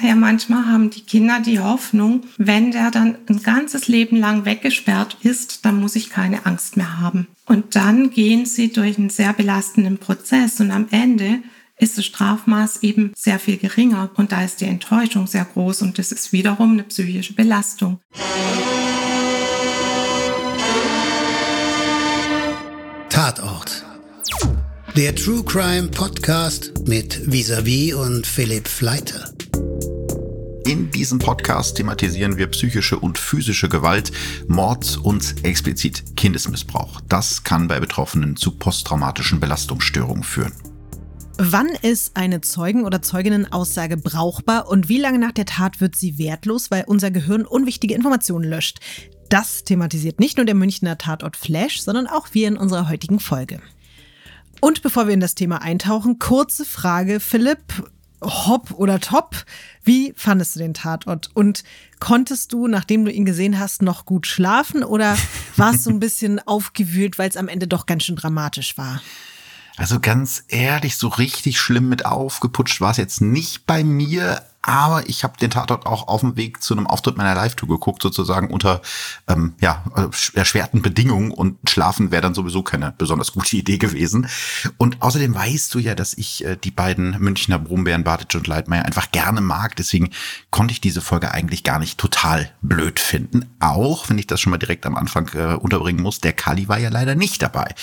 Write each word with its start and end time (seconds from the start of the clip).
Naja, 0.00 0.16
manchmal 0.16 0.66
haben 0.66 0.90
die 0.90 1.02
Kinder 1.02 1.40
die 1.40 1.60
Hoffnung, 1.60 2.24
wenn 2.36 2.72
der 2.72 2.90
dann 2.90 3.16
ein 3.28 3.42
ganzes 3.42 3.86
Leben 3.86 4.16
lang 4.16 4.44
weggesperrt 4.44 5.18
ist, 5.22 5.64
dann 5.64 5.78
muss 5.78 5.94
ich 5.94 6.10
keine 6.10 6.46
Angst 6.46 6.76
mehr 6.76 7.00
haben. 7.00 7.28
Und 7.46 7.76
dann 7.76 8.10
gehen 8.10 8.44
sie 8.44 8.72
durch 8.72 8.98
einen 8.98 9.10
sehr 9.10 9.32
belastenden 9.32 9.98
Prozess 9.98 10.60
und 10.60 10.72
am 10.72 10.88
Ende 10.90 11.38
ist 11.78 11.98
das 11.98 12.06
Strafmaß 12.06 12.82
eben 12.82 13.12
sehr 13.16 13.38
viel 13.38 13.56
geringer 13.56 14.10
und 14.16 14.32
da 14.32 14.44
ist 14.44 14.60
die 14.60 14.66
Enttäuschung 14.66 15.26
sehr 15.26 15.44
groß 15.44 15.82
und 15.82 15.98
das 15.98 16.12
ist 16.12 16.32
wiederum 16.32 16.72
eine 16.72 16.84
psychische 16.84 17.34
Belastung. 17.34 18.00
Tatort. 23.08 23.84
Der 24.96 25.14
True 25.14 25.44
Crime 25.44 25.88
Podcast 25.88 26.72
mit 26.86 27.30
Visavi 27.30 27.94
und 27.94 28.26
Philipp 28.26 28.68
Fleiter. 28.68 29.33
In 30.66 30.90
diesem 30.90 31.18
Podcast 31.18 31.76
thematisieren 31.76 32.38
wir 32.38 32.46
psychische 32.46 32.98
und 32.98 33.18
physische 33.18 33.68
Gewalt, 33.68 34.12
Mord 34.48 34.98
und 35.02 35.44
explizit 35.44 36.16
Kindesmissbrauch. 36.16 37.02
Das 37.08 37.44
kann 37.44 37.68
bei 37.68 37.80
Betroffenen 37.80 38.36
zu 38.36 38.52
posttraumatischen 38.52 39.40
Belastungsstörungen 39.40 40.24
führen. 40.24 40.52
Wann 41.36 41.68
ist 41.82 42.16
eine 42.16 42.40
Zeugen- 42.40 42.84
oder 42.84 43.02
Zeuginnenaussage 43.02 43.96
brauchbar 43.96 44.68
und 44.68 44.88
wie 44.88 44.98
lange 44.98 45.18
nach 45.18 45.32
der 45.32 45.46
Tat 45.46 45.80
wird 45.80 45.96
sie 45.96 46.16
wertlos, 46.16 46.70
weil 46.70 46.84
unser 46.86 47.10
Gehirn 47.10 47.44
unwichtige 47.44 47.94
Informationen 47.94 48.48
löscht? 48.48 48.78
Das 49.28 49.64
thematisiert 49.64 50.20
nicht 50.20 50.36
nur 50.36 50.46
der 50.46 50.54
Münchner 50.54 50.96
Tatort 50.96 51.36
Flash, 51.36 51.82
sondern 51.82 52.06
auch 52.06 52.28
wir 52.32 52.48
in 52.48 52.56
unserer 52.56 52.88
heutigen 52.88 53.20
Folge. 53.20 53.60
Und 54.60 54.82
bevor 54.82 55.08
wir 55.08 55.14
in 55.14 55.20
das 55.20 55.34
Thema 55.34 55.60
eintauchen, 55.60 56.18
kurze 56.18 56.64
Frage, 56.64 57.20
Philipp, 57.20 57.92
hopp 58.24 58.72
oder 58.72 59.00
top, 59.00 59.44
wie 59.84 60.12
fandest 60.16 60.56
du 60.56 60.60
den 60.60 60.74
Tatort? 60.74 61.30
Und 61.34 61.64
konntest 62.00 62.52
du, 62.52 62.66
nachdem 62.66 63.04
du 63.04 63.12
ihn 63.12 63.24
gesehen 63.24 63.58
hast, 63.58 63.82
noch 63.82 64.04
gut 64.04 64.26
schlafen 64.26 64.82
oder 64.82 65.16
warst 65.56 65.86
du 65.86 65.90
ein 65.90 66.00
bisschen 66.00 66.40
aufgewühlt, 66.40 67.18
weil 67.18 67.28
es 67.28 67.36
am 67.36 67.48
Ende 67.48 67.66
doch 67.66 67.86
ganz 67.86 68.04
schön 68.04 68.16
dramatisch 68.16 68.76
war? 68.78 69.00
Also 69.76 69.98
ganz 69.98 70.44
ehrlich, 70.48 70.96
so 70.96 71.08
richtig 71.08 71.58
schlimm 71.58 71.88
mit 71.88 72.06
aufgeputscht 72.06 72.80
war 72.80 72.92
es 72.92 72.96
jetzt 72.96 73.20
nicht 73.20 73.66
bei 73.66 73.82
mir, 73.82 74.40
aber 74.66 75.08
ich 75.08 75.24
habe 75.24 75.36
den 75.36 75.50
Tatort 75.50 75.84
auch 75.84 76.08
auf 76.08 76.20
dem 76.20 76.36
Weg 76.36 76.62
zu 76.62 76.74
einem 76.74 76.86
Auftritt 76.86 77.16
meiner 77.16 77.34
Live-Tour 77.34 77.68
geguckt, 77.68 78.00
sozusagen 78.00 78.48
unter 78.48 78.80
ähm, 79.28 79.54
ja, 79.60 79.84
erschwerten 80.32 80.80
Bedingungen 80.80 81.32
und 81.32 81.58
schlafen 81.68 82.12
wäre 82.12 82.22
dann 82.22 82.34
sowieso 82.34 82.62
keine 82.62 82.94
besonders 82.96 83.32
gute 83.32 83.56
Idee 83.56 83.76
gewesen. 83.76 84.28
Und 84.78 85.02
außerdem 85.02 85.34
weißt 85.34 85.74
du 85.74 85.80
ja, 85.80 85.94
dass 85.94 86.14
ich 86.14 86.44
äh, 86.44 86.56
die 86.56 86.70
beiden 86.70 87.18
Münchner 87.18 87.58
Brombeeren, 87.58 88.04
Bartic 88.04 88.34
und 88.36 88.46
Leitmeier 88.46 88.86
einfach 88.86 89.10
gerne 89.10 89.40
mag. 89.42 89.76
Deswegen 89.76 90.10
konnte 90.50 90.72
ich 90.72 90.80
diese 90.80 91.02
Folge 91.02 91.32
eigentlich 91.32 91.64
gar 91.64 91.78
nicht 91.78 91.98
total 91.98 92.50
blöd 92.62 93.00
finden. 93.00 93.50
Auch 93.60 94.08
wenn 94.08 94.18
ich 94.18 94.28
das 94.28 94.40
schon 94.40 94.52
mal 94.52 94.58
direkt 94.58 94.86
am 94.86 94.96
Anfang 94.96 95.28
äh, 95.34 95.54
unterbringen 95.56 96.02
muss, 96.02 96.20
der 96.20 96.32
Kali 96.32 96.68
war 96.68 96.78
ja 96.78 96.88
leider 96.88 97.16
nicht 97.16 97.42
dabei. 97.42 97.74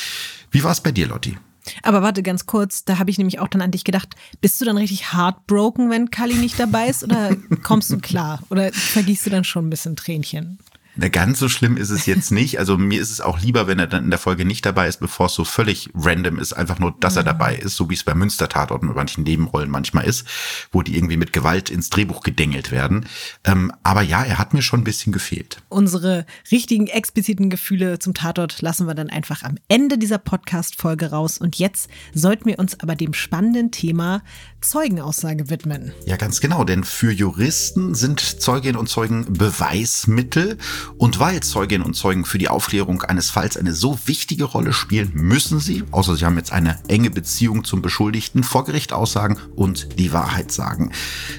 Wie 0.50 0.64
war 0.64 0.72
es 0.72 0.82
bei 0.82 0.92
dir, 0.92 1.08
Lotti? 1.08 1.38
Aber 1.84 2.02
warte 2.02 2.24
ganz 2.24 2.46
kurz, 2.46 2.86
da 2.86 3.00
habe 3.00 3.10
ich 3.10 3.18
nämlich 3.18 3.40
auch 3.40 3.48
dann 3.48 3.62
an 3.62 3.72
dich 3.72 3.84
gedacht, 3.84 4.16
bist 4.42 4.60
du 4.60 4.66
dann 4.66 4.78
richtig 4.78 5.14
heartbroken, 5.14 5.90
wenn 5.90 6.10
Kali 6.10 6.36
nicht 6.36 6.60
dabei 6.60 6.88
ist 6.88 7.04
oder 7.04 7.36
kommst 7.64 7.92
du 7.92 7.98
klar 7.98 8.42
oder 8.50 8.72
vergießt 8.72 9.26
du 9.26 9.30
dann 9.30 9.44
schon 9.44 9.68
ein 9.68 9.70
bisschen 9.70 9.96
Tränchen? 9.96 10.60
Na, 10.96 11.08
ganz 11.08 11.40
so 11.40 11.48
schlimm 11.48 11.78
ist 11.78 11.90
es 11.90 12.06
jetzt 12.06 12.32
nicht. 12.32 12.60
Also 12.60 12.78
mir 12.78 13.00
ist 13.00 13.12
es 13.12 13.22
auch 13.22 13.40
lieber, 13.40 13.66
wenn 13.68 13.80
er 13.80 13.88
dann 13.88 14.04
in 14.04 14.10
der 14.10 14.20
Folge 14.20 14.44
nicht 14.44 14.66
dabei 14.66 14.88
ist, 14.88 15.00
bevor 15.00 15.28
es 15.28 15.34
so 15.34 15.46
völlig 15.46 15.90
random 15.96 16.38
ist, 16.38 16.52
einfach 16.52 16.80
nur, 16.80 16.94
dass 17.00 17.16
er 17.16 17.22
mhm. 17.22 17.28
dabei 17.28 17.56
ist, 17.56 17.78
so 17.78 17.90
wie 17.90 17.94
es 17.94 18.04
bei 18.04 18.14
Münster-Tatorten 18.14 18.90
bei 18.90 18.94
manchen 18.94 19.24
Nebenrollen 19.24 19.70
manchmal 19.70 20.06
ist, 20.06 20.28
wo 20.72 20.82
die 20.82 20.98
irgendwie 20.98 21.16
mit 21.16 21.32
Gewalt 21.32 21.70
ins 21.70 21.90
Drehbuch 21.90 22.24
gedengelt 22.24 22.72
werden. 22.72 23.06
Ähm, 23.46 23.72
aber 23.84 24.02
ja, 24.02 24.24
er 24.24 24.38
hat 24.38 24.54
mir 24.54 24.62
schon 24.62 24.82
ein 24.82 24.84
bisschen 24.84 25.14
gefehlt. 25.14 25.62
Unsere 25.70 26.26
richtigen 26.52 26.88
expliziten 26.88 27.50
Gefühle 27.50 28.00
zum 28.00 28.14
Tatort 28.14 28.62
lassen 28.62 28.86
wir 28.86 28.94
dann 28.94 29.10
einfach 29.10 29.44
am 29.44 29.58
Ende 29.70 29.98
dieser 29.98 30.18
Podcast-Folge 30.18 31.12
raus. 31.12 31.38
Und 31.38 31.58
jetzt 31.58 31.90
sollten 32.14 32.48
wir 32.48 32.60
uns 32.60 32.80
aber 32.82 32.96
dem 32.96 33.14
spannenden 33.14 33.72
Thema 33.72 34.24
Zeugenaussage 34.60 35.50
widmen. 35.50 35.94
Ja, 36.06 36.18
ganz 36.18 36.42
genau, 36.42 36.66
denn 36.66 36.84
für 36.84 37.12
Juristen 37.12 37.96
sind 37.96 38.20
Zeuginnen 38.20 38.78
und 38.78 38.90
Zeugen 38.90 39.32
Beweismittel 39.34 40.58
und 40.98 41.20
weil 41.20 41.42
Zeuginnen 41.42 41.86
und 41.86 41.96
Zeugen 41.96 42.26
für 42.26 42.38
die 42.38 42.48
Aufklärung 42.48 43.02
eines 43.04 43.30
Falls 43.30 43.58
eine 43.58 43.74
so 43.74 43.98
wichtige 44.06 44.46
Rolle 44.46 44.74
spielen, 44.74 45.12
müssen 45.14 45.60
sie, 45.60 45.84
außer 45.92 46.16
sie 46.16 46.26
haben 46.26 46.38
jetzt 46.38 46.52
eine 46.52 46.80
enge 46.88 47.10
Beziehung 47.10 47.64
zum 47.64 47.82
Beschuldigten, 47.82 48.44
vor 48.44 48.66
Gericht 48.66 48.94
aussagen 48.94 49.38
und 49.56 50.00
die 50.00 50.14
Wahrheit 50.14 50.52
sagen. 50.52 50.92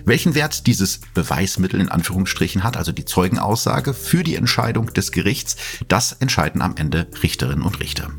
Welchen 0.04 0.34
Wert 0.34 0.66
dieses 0.66 1.00
Beweismittel 1.14 1.80
in 1.80 1.88
Anführungsstrichen 1.88 2.62
hat, 2.62 2.76
also 2.76 2.92
die 2.92 3.04
Zeugenaussage 3.04 3.94
für 3.94 4.22
die 4.22 4.36
Entscheidung 4.36 4.92
des 4.92 5.12
Gerichts, 5.12 5.56
das 5.88 6.12
entscheiden 6.12 6.62
am 6.62 6.76
Ende 6.76 7.08
Richterinnen 7.22 7.64
und 7.64 7.80
Richter. 7.80 8.10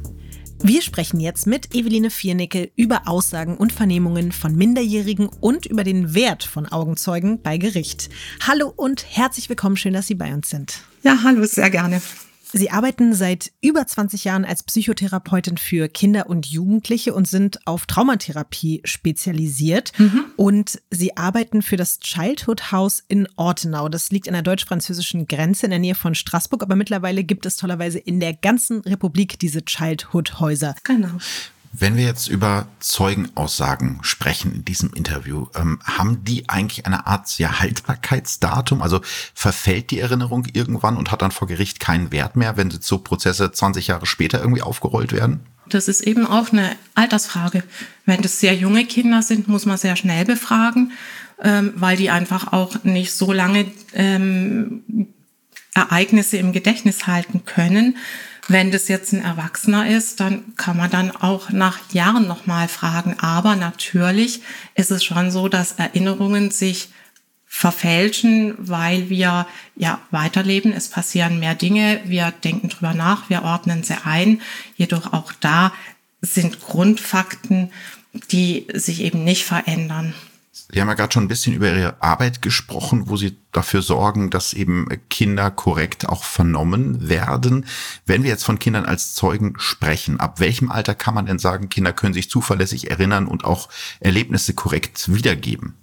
Wir 0.65 0.81
sprechen 0.81 1.19
jetzt 1.19 1.45
mit 1.45 1.75
Eveline 1.75 2.09
Viernickel 2.09 2.71
über 2.77 3.01
Aussagen 3.05 3.57
und 3.57 3.73
Vernehmungen 3.73 4.31
von 4.31 4.55
Minderjährigen 4.55 5.27
und 5.27 5.65
über 5.65 5.83
den 5.83 6.13
Wert 6.13 6.45
von 6.45 6.67
Augenzeugen 6.67 7.41
bei 7.41 7.57
Gericht. 7.57 8.09
Hallo 8.47 8.71
und 8.73 9.05
herzlich 9.09 9.49
willkommen, 9.49 9.75
schön, 9.75 9.91
dass 9.91 10.07
Sie 10.07 10.15
bei 10.15 10.33
uns 10.33 10.49
sind. 10.49 10.83
Ja, 11.03 11.19
hallo, 11.23 11.45
sehr 11.45 11.69
gerne. 11.69 12.01
Sie 12.55 12.69
arbeiten 12.69 13.15
seit 13.15 13.51
über 13.61 13.87
20 13.87 14.25
Jahren 14.25 14.45
als 14.45 14.61
Psychotherapeutin 14.61 15.57
für 15.57 15.87
Kinder 15.87 16.29
und 16.29 16.45
Jugendliche 16.45 17.15
und 17.15 17.27
sind 17.27 17.65
auf 17.65 17.87
Traumatherapie 17.87 18.81
spezialisiert. 18.85 19.91
Mhm. 19.97 20.25
Und 20.35 20.79
Sie 20.91 21.17
arbeiten 21.17 21.63
für 21.63 21.77
das 21.77 21.99
Childhood 21.99 22.71
House 22.71 23.03
in 23.07 23.27
Ortenau. 23.37 23.89
Das 23.89 24.11
liegt 24.11 24.27
an 24.27 24.33
der 24.33 24.43
deutsch-französischen 24.43 25.25
Grenze 25.25 25.65
in 25.65 25.71
der 25.71 25.79
Nähe 25.79 25.95
von 25.95 26.13
Straßburg. 26.13 26.61
Aber 26.61 26.75
mittlerweile 26.75 27.23
gibt 27.23 27.47
es 27.47 27.57
tollerweise 27.57 27.97
in 27.97 28.19
der 28.19 28.33
ganzen 28.33 28.81
Republik 28.81 29.39
diese 29.39 29.65
Childhood 29.65 30.39
Häuser. 30.39 30.75
Genau. 30.83 31.17
Wenn 31.75 31.97
wir 31.97 32.03
jetzt 32.03 32.27
über 32.27 32.67
Zeugenaussagen 32.79 33.97
sprechen 34.03 34.53
in 34.53 34.63
diesem 34.63 34.93
Interview, 34.93 35.47
ähm, 35.55 35.79
haben 35.83 36.23
die 36.23 36.47
eigentlich 36.47 36.85
eine 36.85 37.07
Art 37.07 37.35
ja, 37.39 37.59
Haltbarkeitsdatum? 37.59 38.83
Also 38.83 39.01
verfällt 39.33 39.89
die 39.89 39.99
Erinnerung 39.99 40.45
irgendwann 40.53 40.97
und 40.97 41.11
hat 41.11 41.23
dann 41.23 41.31
vor 41.31 41.47
Gericht 41.47 41.79
keinen 41.79 42.11
Wert 42.11 42.35
mehr, 42.35 42.57
wenn 42.57 42.69
so 42.69 42.99
Prozesse 42.99 43.51
20 43.51 43.87
Jahre 43.87 44.05
später 44.05 44.39
irgendwie 44.39 44.61
aufgerollt 44.61 45.13
werden? 45.13 45.39
Das 45.67 45.87
ist 45.87 46.01
eben 46.01 46.27
auch 46.27 46.51
eine 46.51 46.75
Altersfrage. 46.93 47.63
Wenn 48.05 48.21
das 48.21 48.39
sehr 48.39 48.53
junge 48.53 48.85
Kinder 48.85 49.23
sind, 49.23 49.47
muss 49.47 49.65
man 49.65 49.77
sehr 49.77 49.95
schnell 49.95 50.25
befragen, 50.25 50.91
ähm, 51.41 51.73
weil 51.75 51.97
die 51.97 52.11
einfach 52.11 52.53
auch 52.53 52.83
nicht 52.83 53.13
so 53.13 53.33
lange 53.33 53.65
ähm, 53.93 55.07
Ereignisse 55.73 56.37
im 56.37 56.53
Gedächtnis 56.53 57.07
halten 57.07 57.45
können. 57.45 57.97
Wenn 58.47 58.71
das 58.71 58.89
jetzt 58.89 59.13
ein 59.13 59.23
Erwachsener 59.23 59.87
ist, 59.87 60.19
dann 60.19 60.55
kann 60.57 60.75
man 60.75 60.89
dann 60.89 61.11
auch 61.11 61.49
nach 61.49 61.79
Jahren 61.93 62.27
nochmal 62.27 62.67
fragen. 62.67 63.15
Aber 63.19 63.55
natürlich 63.55 64.41
ist 64.75 64.91
es 64.91 65.03
schon 65.03 65.31
so, 65.31 65.47
dass 65.47 65.73
Erinnerungen 65.73 66.51
sich 66.51 66.89
verfälschen, 67.45 68.55
weil 68.57 69.09
wir 69.09 69.45
ja 69.75 70.01
weiterleben. 70.11 70.73
Es 70.73 70.89
passieren 70.89 71.39
mehr 71.39 71.55
Dinge. 71.55 72.01
Wir 72.03 72.31
denken 72.31 72.67
drüber 72.67 72.93
nach. 72.93 73.29
Wir 73.29 73.43
ordnen 73.43 73.83
sie 73.83 73.95
ein. 74.03 74.41
Jedoch 74.75 75.13
auch 75.13 75.31
da 75.39 75.71
sind 76.19 76.59
Grundfakten, 76.59 77.71
die 78.31 78.67
sich 78.73 79.01
eben 79.01 79.23
nicht 79.23 79.45
verändern. 79.45 80.13
Sie 80.73 80.81
haben 80.81 80.87
ja 80.87 80.95
gerade 80.95 81.13
schon 81.13 81.25
ein 81.25 81.27
bisschen 81.27 81.53
über 81.53 81.69
Ihre 81.69 82.01
Arbeit 82.01 82.41
gesprochen, 82.41 83.03
wo 83.07 83.15
Sie 83.15 83.37
dafür 83.51 83.83
sorgen, 83.83 84.31
dass 84.31 84.53
eben 84.53 84.87
Kinder 85.09 85.51
korrekt 85.51 86.09
auch 86.09 86.23
vernommen 86.23 87.07
werden. 87.07 87.67
Wenn 88.07 88.23
wir 88.23 88.31
jetzt 88.31 88.43
von 88.43 88.57
Kindern 88.57 88.85
als 88.85 89.13
Zeugen 89.13 89.53
sprechen, 89.57 90.19
ab 90.19 90.39
welchem 90.39 90.71
Alter 90.71 90.95
kann 90.95 91.13
man 91.13 91.27
denn 91.27 91.37
sagen, 91.37 91.69
Kinder 91.69 91.93
können 91.93 92.15
sich 92.15 92.29
zuverlässig 92.29 92.89
erinnern 92.89 93.27
und 93.27 93.45
auch 93.45 93.69
Erlebnisse 93.99 94.55
korrekt 94.55 95.13
wiedergeben? 95.13 95.75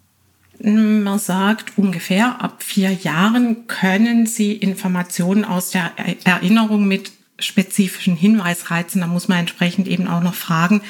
Man 0.59 1.19
sagt 1.21 1.79
ungefähr 1.79 2.43
ab 2.43 2.63
vier 2.63 2.93
Jahren 2.93 3.69
können 3.69 4.27
sie 4.27 4.53
Informationen 4.53 5.45
aus 5.45 5.71
der 5.71 5.93
Erinnerung 6.25 6.87
mit 6.87 7.13
spezifischen 7.39 8.17
Hinweisreizen, 8.17 9.01
da 9.01 9.07
muss 9.07 9.29
man 9.29 9.39
entsprechend 9.39 9.89
eben 9.89 10.09
auch 10.09 10.23
noch 10.23 10.35
fragen, 10.35 10.83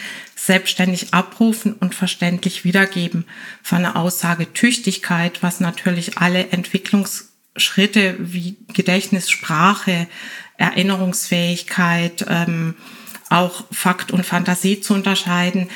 selbstständig 0.45 1.13
abrufen 1.13 1.75
und 1.75 1.95
verständlich 1.95 2.65
wiedergeben. 2.65 3.27
Von 3.63 3.79
einer 3.79 3.97
Aussage 3.97 4.53
Tüchtigkeit, 4.53 5.43
was 5.43 5.61
natürlich 5.61 6.17
alle 6.17 6.49
Entwicklungsschritte 6.49 8.17
wie 8.19 8.57
Gedächtnis, 8.73 9.31
Sprache, 9.31 10.07
Erinnerungsfähigkeit, 10.57 12.25
ähm, 12.29 12.75
auch 13.29 13.65
Fakt 13.71 14.13
und 14.13 14.25
Fantasie 14.25 14.81
zu 14.81 14.95
unterscheiden, 14.95 15.69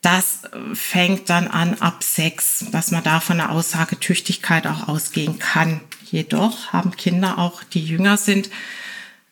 das 0.00 0.42
fängt 0.72 1.28
dann 1.28 1.48
an 1.48 1.74
ab 1.80 2.02
sechs, 2.02 2.64
dass 2.70 2.92
man 2.92 3.02
da 3.02 3.20
von 3.20 3.40
einer 3.40 3.50
Aussage 3.50 3.98
Tüchtigkeit 3.98 4.66
auch 4.66 4.88
ausgehen 4.88 5.38
kann. 5.38 5.80
Jedoch 6.10 6.72
haben 6.72 6.96
Kinder 6.96 7.36
auch, 7.38 7.62
die 7.64 7.84
jünger 7.84 8.16
sind, 8.16 8.48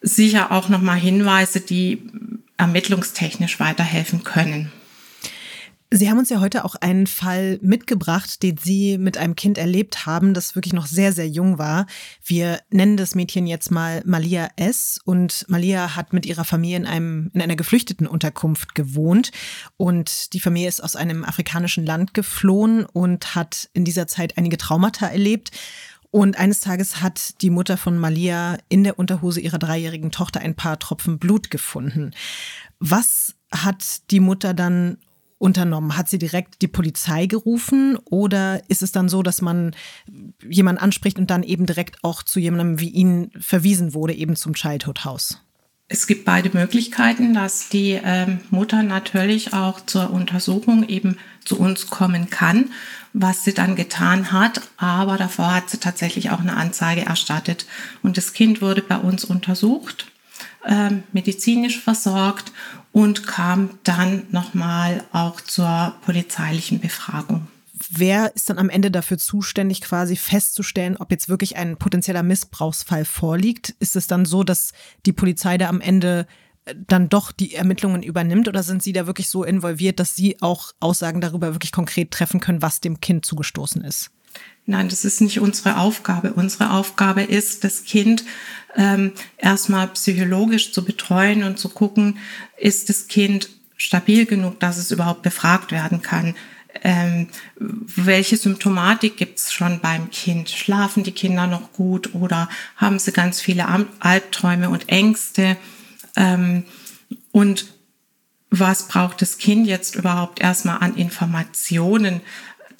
sicher 0.03 0.51
auch 0.51 0.69
nochmal 0.69 0.99
Hinweise, 0.99 1.61
die 1.61 2.11
ermittlungstechnisch 2.56 3.61
weiterhelfen 3.61 4.25
können. 4.25 4.73
Sie 5.93 6.11
haben 6.11 6.19
uns 6.19 6.31
ja 6.31 6.41
heute 6.41 6.64
auch 6.64 6.75
einen 6.75 7.06
Fall 7.06 7.61
mitgebracht, 7.62 8.43
den 8.43 8.56
Sie 8.56 8.99
mit 8.99 9.19
einem 9.19 9.37
Kind 9.37 9.56
erlebt 9.56 10.05
haben, 10.05 10.35
das 10.35 10.56
wirklich 10.56 10.73
noch 10.73 10.87
sehr, 10.87 11.12
sehr 11.12 11.29
jung 11.29 11.58
war. 11.58 11.87
Wir 12.25 12.58
nennen 12.70 12.97
das 12.97 13.14
Mädchen 13.14 13.47
jetzt 13.47 13.70
mal 13.70 14.03
Malia 14.05 14.49
S. 14.56 14.99
Und 15.05 15.44
Malia 15.49 15.94
hat 15.94 16.12
mit 16.12 16.26
ihrer 16.26 16.44
Familie 16.44 16.79
in, 16.79 16.87
einem, 16.87 17.31
in 17.35 17.41
einer 17.41 17.55
geflüchteten 17.55 18.08
Unterkunft 18.08 18.75
gewohnt. 18.75 19.31
Und 19.76 20.32
die 20.32 20.41
Familie 20.41 20.69
ist 20.69 20.82
aus 20.82 20.97
einem 20.97 21.25
afrikanischen 21.25 21.87
Land 21.87 22.14
geflohen 22.14 22.85
und 22.85 23.37
hat 23.37 23.70
in 23.73 23.85
dieser 23.85 24.08
Zeit 24.08 24.37
einige 24.37 24.58
Traumata 24.58 25.06
erlebt. 25.06 25.53
Und 26.11 26.38
eines 26.38 26.61
Tages 26.61 27.03
hat 27.03 27.43
die 27.43 27.50
Mutter 27.50 27.76
von 27.76 27.99
Malia 27.99 28.58
in 28.69 28.85
der 28.85 28.99
Unterhose 28.99 29.41
ihrer 29.41 29.58
dreijährigen 29.58 30.11
Tochter 30.11 30.41
ein 30.41 30.55
paar 30.55 30.79
Tropfen 30.79 31.19
Blut 31.19 31.50
gefunden. 31.50 32.12
Was 32.79 33.35
hat 33.50 34.11
die 34.11 34.20
Mutter 34.20 34.55
dann 34.55 34.99
unternommen? 35.38 35.97
Hat 35.97 36.08
sie 36.08 36.19
direkt 36.19 36.62
die 36.62 36.69
Polizei 36.69 37.26
gerufen 37.26 37.99
oder 38.05 38.62
ist 38.69 38.82
es 38.82 38.93
dann 38.93 39.08
so, 39.08 39.23
dass 39.23 39.43
man 39.43 39.75
jemanden 40.49 40.82
anspricht 40.82 41.19
und 41.19 41.31
dann 41.31 41.43
eben 41.43 41.67
direkt 41.67 42.03
auch 42.03 42.23
zu 42.23 42.41
jemandem 42.41 42.81
wie 42.81 42.91
Ihnen 42.91 43.31
verwiesen 43.38 43.94
wurde, 43.94 44.14
eben 44.14 44.37
zum 44.37 44.55
Childhood 44.55 45.05
House? 45.05 45.41
Es 45.88 46.09
gibt 46.09 46.25
beide 46.25 46.50
Möglichkeiten, 46.50 47.33
dass 47.33 47.69
die 47.69 48.00
ähm, 48.03 48.41
Mutter 48.50 48.83
natürlich 48.83 49.53
auch 49.53 49.87
zur 49.87 50.11
Untersuchung 50.11 50.88
eben 50.88 51.17
zu 51.44 51.61
uns 51.61 51.88
kommen 51.88 52.29
kann, 52.29 52.73
was 53.12 53.44
sie 53.44 53.55
dann 53.55 53.77
getan 53.77 54.33
hat. 54.33 54.62
Aber 54.79 55.17
davor 55.17 55.55
hat 55.55 55.71
sie 55.71 55.79
tatsächlich 55.79 56.31
auch 56.31 56.41
eine 56.41 56.56
Anzeige 56.56 57.03
erstattet. 57.03 57.67
Und 58.03 58.17
das 58.17 58.33
Kind 58.33 58.61
wurde 58.61 58.83
bei 58.83 58.97
uns 58.97 59.25
untersucht, 59.25 60.11
ähm, 60.67 61.05
medizinisch 61.12 61.79
versorgt 61.79 62.50
und 62.91 63.25
kam 63.27 63.71
dann 63.85 64.25
nochmal 64.32 65.05
auch 65.12 65.41
zur 65.41 65.94
polizeilichen 66.05 66.81
Befragung. 66.81 67.47
Wer 67.90 68.34
ist 68.34 68.49
dann 68.49 68.58
am 68.58 68.70
Ende 68.70 68.90
dafür 68.90 69.19
zuständig, 69.19 69.82
quasi 69.82 70.17
festzustellen, 70.17 70.96
ob 70.96 71.11
jetzt 71.11 71.28
wirklich 71.28 71.56
ein 71.56 71.76
potenzieller 71.76 72.23
Missbrauchsfall 72.23 73.05
vorliegt? 73.05 73.75
Ist 73.81 73.96
es 73.96 74.06
dann 74.06 74.25
so, 74.25 74.44
dass 74.44 74.73
die 75.05 75.12
Polizei 75.12 75.58
da 75.58 75.69
am 75.69 75.82
Ende 75.82 76.26
äh, 76.64 76.75
dann 76.87 77.11
doch 77.11 77.32
die 77.32 77.55
Ermittlungen 77.55 78.02
übernimmt 78.02 78.49
oder 78.49 78.62
sind 78.62 78.82
Sie 78.82 78.94
da 78.94 79.06
wirklich 79.06 79.28
so 79.28 79.44
involviert, 79.44 80.00
dass 80.00 80.17
Sie 80.17 80.40
auch 80.40 80.73
Aussagen 80.81 81.20
darüber 81.20 81.55
wirklich 81.55 81.70
konkret 81.70 82.11
treffen 82.12 82.40
können, 82.40 82.62
was 82.62 82.81
dem 82.81 83.00
Kind 83.00 83.26
zugestoßen 83.26 83.84
ist? 83.84 84.11
Nein, 84.64 84.88
das 84.88 85.05
ist 85.05 85.20
nicht 85.20 85.40
unsere 85.40 85.76
Aufgabe. 85.76 86.32
Unsere 86.32 86.72
Aufgabe 86.72 87.22
ist, 87.22 87.62
das 87.62 87.84
Kind 87.84 88.25
ähm, 88.75 89.12
erstmal 89.37 89.88
psychologisch 89.88 90.72
zu 90.72 90.82
betreuen 90.82 91.43
und 91.43 91.58
zu 91.58 91.69
gucken, 91.69 92.19
ist 92.56 92.88
das 92.88 93.06
Kind 93.06 93.50
stabil 93.76 94.25
genug, 94.25 94.61
dass 94.61 94.79
es 94.79 94.90
überhaupt 94.90 95.22
befragt 95.22 95.72
werden 95.72 96.00
kann. 96.00 96.34
Ähm, 96.87 97.27
welche 97.56 98.37
Symptomatik 98.37 99.17
gibt 99.17 99.41
es 99.41 99.53
schon 99.53 99.81
beim 99.81 100.09
Kind? 100.11 100.50
Schlafen 100.50 101.03
die 101.03 101.11
Kinder 101.11 101.49
noch 101.49 101.73
gut 101.73 102.15
oder 102.15 102.49
haben 102.77 103.00
sie 103.00 103.11
ganz 103.11 103.41
viele 103.41 103.67
Albträume 103.99 104.71
und 104.71 104.88
Ängste? 104.88 105.56
Ähm, 106.15 106.65
und 107.33 107.67
was 108.50 108.87
braucht 108.87 109.21
das 109.21 109.38
Kind 109.38 109.67
jetzt 109.67 109.97
überhaupt 109.97 110.41
erstmal 110.41 110.79
an 110.79 110.94
Informationen, 110.94 112.21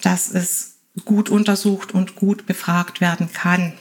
dass 0.03 0.31
es 0.31 0.77
gut 1.05 1.29
untersucht 1.29 1.93
und 1.93 2.15
gut 2.15 2.47
befragt 2.47 3.01
werden 3.01 3.33
kann. 3.33 3.73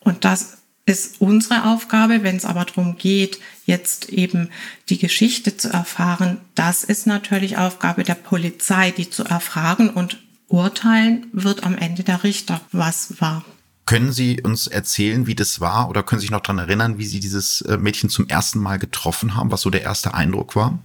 Und 0.00 0.24
das 0.24 0.63
ist 0.86 1.20
unsere 1.20 1.64
Aufgabe. 1.64 2.22
Wenn 2.22 2.36
es 2.36 2.44
aber 2.44 2.64
darum 2.64 2.96
geht, 2.96 3.38
jetzt 3.66 4.10
eben 4.10 4.50
die 4.88 4.98
Geschichte 4.98 5.56
zu 5.56 5.68
erfahren, 5.68 6.38
das 6.54 6.84
ist 6.84 7.06
natürlich 7.06 7.56
Aufgabe 7.56 8.04
der 8.04 8.14
Polizei, 8.14 8.90
die 8.90 9.08
zu 9.08 9.24
erfragen 9.24 9.90
und 9.90 10.18
urteilen 10.48 11.26
wird 11.32 11.64
am 11.64 11.76
Ende 11.76 12.02
der 12.02 12.22
Richter, 12.22 12.60
was 12.72 13.20
war. 13.20 13.44
Können 13.86 14.12
Sie 14.12 14.40
uns 14.40 14.66
erzählen, 14.66 15.26
wie 15.26 15.34
das 15.34 15.60
war 15.60 15.90
oder 15.90 16.02
können 16.02 16.20
Sie 16.20 16.24
sich 16.24 16.30
noch 16.30 16.40
daran 16.40 16.58
erinnern, 16.58 16.98
wie 16.98 17.04
Sie 17.04 17.20
dieses 17.20 17.60
äh, 17.62 17.76
Mädchen 17.76 18.08
zum 18.08 18.28
ersten 18.28 18.58
Mal 18.58 18.78
getroffen 18.78 19.34
haben, 19.34 19.50
was 19.50 19.60
so 19.60 19.70
der 19.70 19.82
erste 19.82 20.14
Eindruck 20.14 20.56
war? 20.56 20.78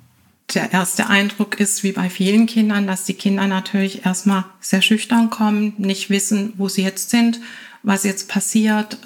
der 0.56 0.74
erste 0.74 1.08
Eindruck 1.08 1.60
ist, 1.60 1.84
wie 1.84 1.92
bei 1.92 2.10
vielen 2.10 2.46
Kindern, 2.48 2.88
dass 2.88 3.04
die 3.04 3.14
Kinder 3.14 3.48
natürlich 3.48 4.06
erstmal 4.06 4.46
sehr 4.60 4.82
schüchtern 4.82 5.30
kommen, 5.30 5.74
nicht 5.78 6.10
wissen, 6.10 6.54
wo 6.58 6.68
sie 6.68 6.84
jetzt 6.84 7.10
sind, 7.10 7.40
was 7.84 8.04
jetzt 8.04 8.28
passiert. 8.28 8.98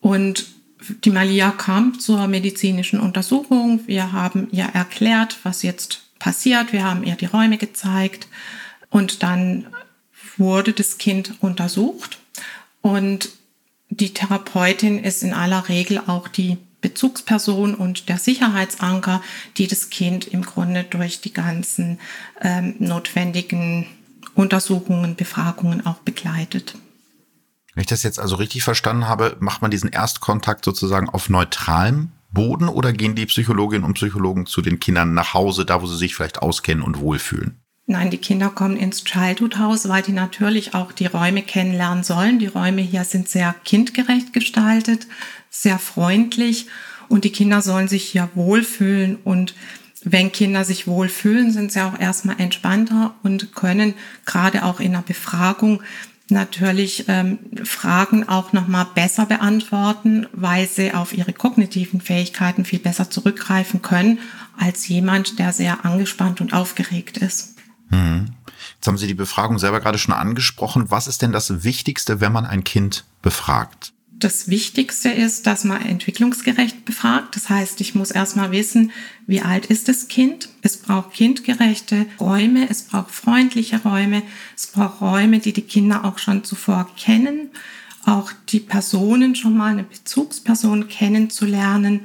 Und 0.00 0.46
die 1.04 1.10
Malia 1.10 1.50
kam 1.50 1.98
zur 1.98 2.26
medizinischen 2.28 3.00
Untersuchung. 3.00 3.80
Wir 3.86 4.12
haben 4.12 4.48
ihr 4.52 4.64
erklärt, 4.72 5.38
was 5.42 5.62
jetzt 5.62 6.02
passiert. 6.18 6.72
Wir 6.72 6.84
haben 6.84 7.04
ihr 7.04 7.16
die 7.16 7.26
Räume 7.26 7.58
gezeigt. 7.58 8.28
Und 8.90 9.22
dann 9.22 9.66
wurde 10.36 10.72
das 10.72 10.98
Kind 10.98 11.34
untersucht. 11.40 12.18
Und 12.80 13.30
die 13.90 14.14
Therapeutin 14.14 15.02
ist 15.02 15.22
in 15.22 15.32
aller 15.32 15.68
Regel 15.68 15.98
auch 16.06 16.28
die 16.28 16.58
Bezugsperson 16.80 17.74
und 17.74 18.08
der 18.08 18.18
Sicherheitsanker, 18.18 19.20
die 19.56 19.66
das 19.66 19.90
Kind 19.90 20.28
im 20.28 20.42
Grunde 20.42 20.84
durch 20.84 21.20
die 21.20 21.32
ganzen 21.32 21.98
ähm, 22.40 22.76
notwendigen 22.78 23.86
Untersuchungen, 24.34 25.16
Befragungen 25.16 25.84
auch 25.84 25.98
begleitet. 25.98 26.74
Wenn 27.78 27.82
ich 27.82 27.90
das 27.90 28.02
jetzt 28.02 28.18
also 28.18 28.34
richtig 28.34 28.64
verstanden 28.64 29.06
habe, 29.06 29.36
macht 29.38 29.62
man 29.62 29.70
diesen 29.70 29.88
Erstkontakt 29.88 30.64
sozusagen 30.64 31.08
auf 31.08 31.28
neutralem 31.28 32.10
Boden 32.32 32.68
oder 32.68 32.92
gehen 32.92 33.14
die 33.14 33.26
Psychologinnen 33.26 33.84
und 33.84 33.94
Psychologen 33.94 34.46
zu 34.46 34.62
den 34.62 34.80
Kindern 34.80 35.14
nach 35.14 35.32
Hause, 35.32 35.64
da 35.64 35.80
wo 35.80 35.86
sie 35.86 35.96
sich 35.96 36.16
vielleicht 36.16 36.42
auskennen 36.42 36.82
und 36.82 36.98
wohlfühlen? 36.98 37.60
Nein, 37.86 38.10
die 38.10 38.18
Kinder 38.18 38.48
kommen 38.48 38.76
ins 38.76 39.04
Childhood 39.04 39.60
House, 39.60 39.88
weil 39.88 40.02
die 40.02 40.10
natürlich 40.10 40.74
auch 40.74 40.90
die 40.90 41.06
Räume 41.06 41.42
kennenlernen 41.42 42.02
sollen. 42.02 42.40
Die 42.40 42.48
Räume 42.48 42.82
hier 42.82 43.04
sind 43.04 43.28
sehr 43.28 43.54
kindgerecht 43.64 44.32
gestaltet, 44.32 45.06
sehr 45.48 45.78
freundlich 45.78 46.66
und 47.06 47.22
die 47.22 47.30
Kinder 47.30 47.62
sollen 47.62 47.86
sich 47.86 48.02
hier 48.02 48.28
wohlfühlen 48.34 49.18
und 49.22 49.54
wenn 50.02 50.32
Kinder 50.32 50.64
sich 50.64 50.88
wohlfühlen, 50.88 51.52
sind 51.52 51.70
sie 51.70 51.80
auch 51.80 51.98
erstmal 51.98 52.40
entspannter 52.40 53.14
und 53.22 53.54
können 53.54 53.94
gerade 54.26 54.64
auch 54.64 54.80
in 54.80 54.92
der 54.92 55.02
Befragung 55.02 55.80
natürlich 56.30 57.04
ähm, 57.08 57.38
Fragen 57.64 58.28
auch 58.28 58.52
nochmal 58.52 58.86
besser 58.94 59.26
beantworten, 59.26 60.26
weil 60.32 60.68
sie 60.68 60.92
auf 60.92 61.12
ihre 61.12 61.32
kognitiven 61.32 62.00
Fähigkeiten 62.00 62.64
viel 62.64 62.78
besser 62.78 63.10
zurückgreifen 63.10 63.82
können 63.82 64.18
als 64.58 64.88
jemand, 64.88 65.38
der 65.38 65.52
sehr 65.52 65.84
angespannt 65.84 66.40
und 66.40 66.52
aufgeregt 66.52 67.18
ist. 67.18 67.56
Hm. 67.90 68.26
Jetzt 68.74 68.86
haben 68.86 68.98
Sie 68.98 69.06
die 69.06 69.14
Befragung 69.14 69.58
selber 69.58 69.80
gerade 69.80 69.98
schon 69.98 70.14
angesprochen. 70.14 70.90
Was 70.90 71.06
ist 71.06 71.22
denn 71.22 71.32
das 71.32 71.64
Wichtigste, 71.64 72.20
wenn 72.20 72.32
man 72.32 72.46
ein 72.46 72.64
Kind 72.64 73.04
befragt? 73.22 73.92
Das 74.20 74.48
Wichtigste 74.48 75.10
ist, 75.10 75.46
dass 75.46 75.62
man 75.62 75.80
entwicklungsgerecht 75.80 76.84
befragt. 76.84 77.36
Das 77.36 77.48
heißt, 77.48 77.80
ich 77.80 77.94
muss 77.94 78.10
erstmal 78.10 78.50
wissen, 78.50 78.90
wie 79.28 79.42
alt 79.42 79.66
ist 79.66 79.86
das 79.86 80.08
Kind. 80.08 80.48
Es 80.60 80.76
braucht 80.76 81.12
kindgerechte 81.12 82.04
Räume, 82.18 82.68
es 82.68 82.82
braucht 82.82 83.12
freundliche 83.12 83.80
Räume, 83.80 84.24
es 84.56 84.66
braucht 84.66 85.00
Räume, 85.00 85.38
die 85.38 85.52
die 85.52 85.62
Kinder 85.62 86.04
auch 86.04 86.18
schon 86.18 86.42
zuvor 86.42 86.90
kennen, 86.96 87.50
auch 88.06 88.32
die 88.48 88.58
Personen 88.58 89.36
schon 89.36 89.56
mal 89.56 89.70
eine 89.70 89.84
Bezugsperson 89.84 90.88
kennenzulernen, 90.88 92.00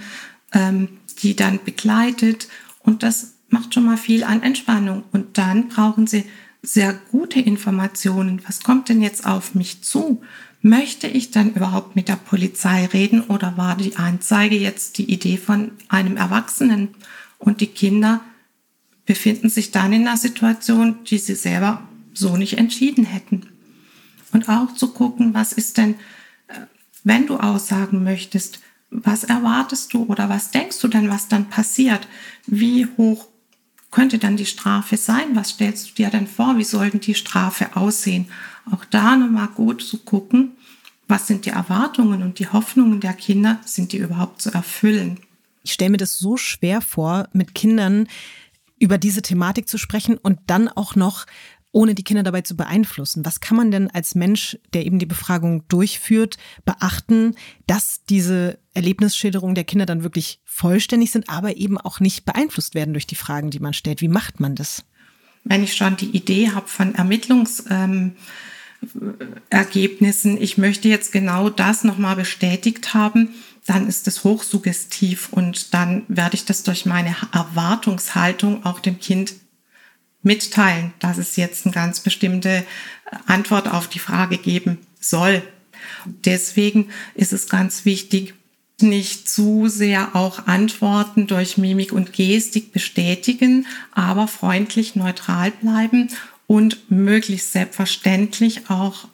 ähm, 0.52 0.90
die 1.24 1.36
dann 1.36 1.64
begleitet. 1.66 2.48
Und 2.84 3.02
das 3.02 3.34
macht 3.50 3.74
schon 3.74 3.86
mal 3.86 3.98
viel 3.98 4.24
an 4.24 4.44
Entspannung. 4.44 5.04
Und 5.14 5.40
dann 5.40 5.70
brauchen 5.70 6.06
Sie 6.06 6.26
sehr 6.62 6.94
gute 6.94 7.40
Informationen. 7.40 8.44
Was 8.46 8.62
kommt 8.62 8.90
denn 8.90 9.02
jetzt 9.02 9.26
auf 9.26 9.56
mich 9.56 9.82
zu? 9.82 10.22
Möchte 10.66 11.08
ich 11.08 11.30
dann 11.30 11.54
überhaupt 11.54 11.98
mit 11.98 12.08
der 12.08 12.16
Polizei 12.16 12.86
reden 12.86 13.20
oder 13.20 13.58
war 13.58 13.76
die 13.76 13.98
Anzeige 13.98 14.56
jetzt 14.56 14.98
die 14.98 15.12
Idee 15.12 15.36
von 15.36 15.74
einem 15.90 16.16
Erwachsenen? 16.16 16.96
Und 17.38 17.60
die 17.60 17.68
Kinder 17.68 18.22
befinden 19.06 19.50
sich 19.50 19.72
dann 19.72 19.92
in 19.92 20.08
einer 20.08 20.16
Situation, 20.16 21.04
die 21.04 21.18
sie 21.18 21.36
selber 21.36 21.86
so 22.14 22.38
nicht 22.38 22.58
entschieden 22.58 23.04
hätten. 23.04 23.50
Und 24.32 24.48
auch 24.48 24.74
zu 24.74 24.94
gucken, 24.94 25.34
was 25.34 25.52
ist 25.52 25.78
denn, 25.78 25.96
äh, 26.48 26.62
wenn 27.04 27.28
du 27.28 27.36
aussagen 27.36 28.02
möchtest, 28.02 28.62
was 28.90 29.26
erwartest 29.26 29.94
du 29.94 30.06
oder 30.06 30.30
was 30.30 30.52
denkst 30.52 30.80
du 30.80 30.88
denn, 30.88 31.10
was 31.10 31.28
dann 31.28 31.50
passiert? 31.50 32.08
Wie 32.48 32.88
hoch 32.96 33.28
könnte 33.92 34.18
dann 34.18 34.38
die 34.38 34.46
Strafe 34.46 34.96
sein? 34.96 35.36
Was 35.36 35.50
stellst 35.50 35.90
du 35.90 35.94
dir 35.96 36.10
denn 36.10 36.28
vor? 36.28 36.58
Wie 36.58 36.64
sollten 36.64 37.02
die 37.02 37.16
Strafe 37.16 37.76
aussehen? 37.76 38.28
Auch 38.72 38.86
da 38.86 39.16
nochmal 39.16 39.48
gut 39.48 39.82
zu 39.82 40.00
gucken, 40.00 40.54
was 41.08 41.28
sind 41.28 41.46
die 41.46 41.50
Erwartungen 41.50 42.24
und 42.24 42.40
die 42.40 42.48
Hoffnungen 42.48 43.00
der 43.00 43.14
Kinder, 43.14 43.60
sind 43.66 43.92
die 43.92 43.98
überhaupt 43.98 44.42
zu 44.42 44.52
erfüllen? 44.52 45.20
Ich 45.64 45.74
stelle 45.74 45.92
mir 45.92 45.98
das 45.98 46.18
so 46.18 46.38
schwer 46.38 46.82
vor, 46.82 47.28
mit 47.34 47.56
Kindern 47.56 48.08
über 48.80 48.98
diese 48.98 49.22
Thematik 49.22 49.68
zu 49.68 49.78
sprechen 49.78 50.18
und 50.18 50.40
dann 50.48 50.68
auch 50.70 50.96
noch 50.96 51.26
ohne 51.72 51.96
die 51.96 52.04
Kinder 52.04 52.22
dabei 52.22 52.42
zu 52.42 52.56
beeinflussen. 52.56 53.26
Was 53.26 53.40
kann 53.40 53.58
man 53.58 53.72
denn 53.72 53.90
als 53.90 54.14
Mensch, 54.14 54.60
der 54.74 54.86
eben 54.86 55.00
die 55.00 55.08
Befragung 55.08 55.68
durchführt, 55.70 56.38
beachten, 56.66 57.36
dass 57.66 58.04
diese 58.06 58.60
Erlebnisschilderungen 58.74 59.56
der 59.56 59.64
Kinder 59.64 59.86
dann 59.86 60.04
wirklich 60.04 60.40
vollständig 60.46 61.12
sind, 61.12 61.30
aber 61.30 61.58
eben 61.58 61.80
auch 61.80 62.00
nicht 62.00 62.26
beeinflusst 62.26 62.76
werden 62.76 62.94
durch 62.94 63.08
die 63.08 63.16
Fragen, 63.16 63.50
die 63.50 63.60
man 63.60 63.74
stellt? 63.74 64.02
Wie 64.02 64.08
macht 64.08 64.40
man 64.40 64.56
das? 64.56 64.86
wenn 65.44 65.64
ich 65.64 65.76
schon 65.76 65.98
die 65.98 66.16
Idee 66.16 66.52
habe 66.52 66.68
von 66.68 66.96
Ermittlungsergebnissen, 66.96 67.72
ähm, 67.72 68.16
ich 70.40 70.58
möchte 70.58 70.90
jetzt 70.90 71.12
genau 71.12 71.50
das 71.50 71.84
nochmal 71.84 72.16
bestätigt 72.16 72.94
haben, 72.94 73.30
dann 73.66 73.88
ist 73.88 74.08
es 74.08 74.24
hochsuggestiv 74.24 75.30
und 75.32 75.74
dann 75.74 76.04
werde 76.08 76.36
ich 76.36 76.46
das 76.46 76.64
durch 76.64 76.86
meine 76.86 77.16
Erwartungshaltung 77.32 78.66
auch 78.66 78.80
dem 78.80 79.00
Kind 79.00 79.34
mitteilen, 80.22 80.94
dass 81.00 81.18
es 81.18 81.36
jetzt 81.36 81.66
eine 81.66 81.74
ganz 81.74 82.00
bestimmte 82.00 82.66
Antwort 83.26 83.68
auf 83.68 83.88
die 83.88 84.00
Frage 84.00 84.38
geben 84.38 84.80
soll. 85.00 85.42
Deswegen 86.06 86.90
ist 87.16 87.34
es 87.34 87.48
ganz 87.48 87.86
wichtig, 87.86 88.34
nicht 88.82 89.30
zu 89.30 89.68
sehr 89.68 90.16
auch 90.16 90.48
Antworten 90.48 91.28
durch 91.28 91.58
Mimik 91.58 91.94
und 91.94 92.12
Gestik 92.12 92.74
bestätigen, 92.74 93.68
aber 93.92 94.28
freundlich 94.28 94.96
neutral 94.96 95.52
bleiben 95.52 96.10
und 96.48 96.92
möglichst 96.92 97.52
selbstverständlich 97.52 98.70
auch 98.70 99.08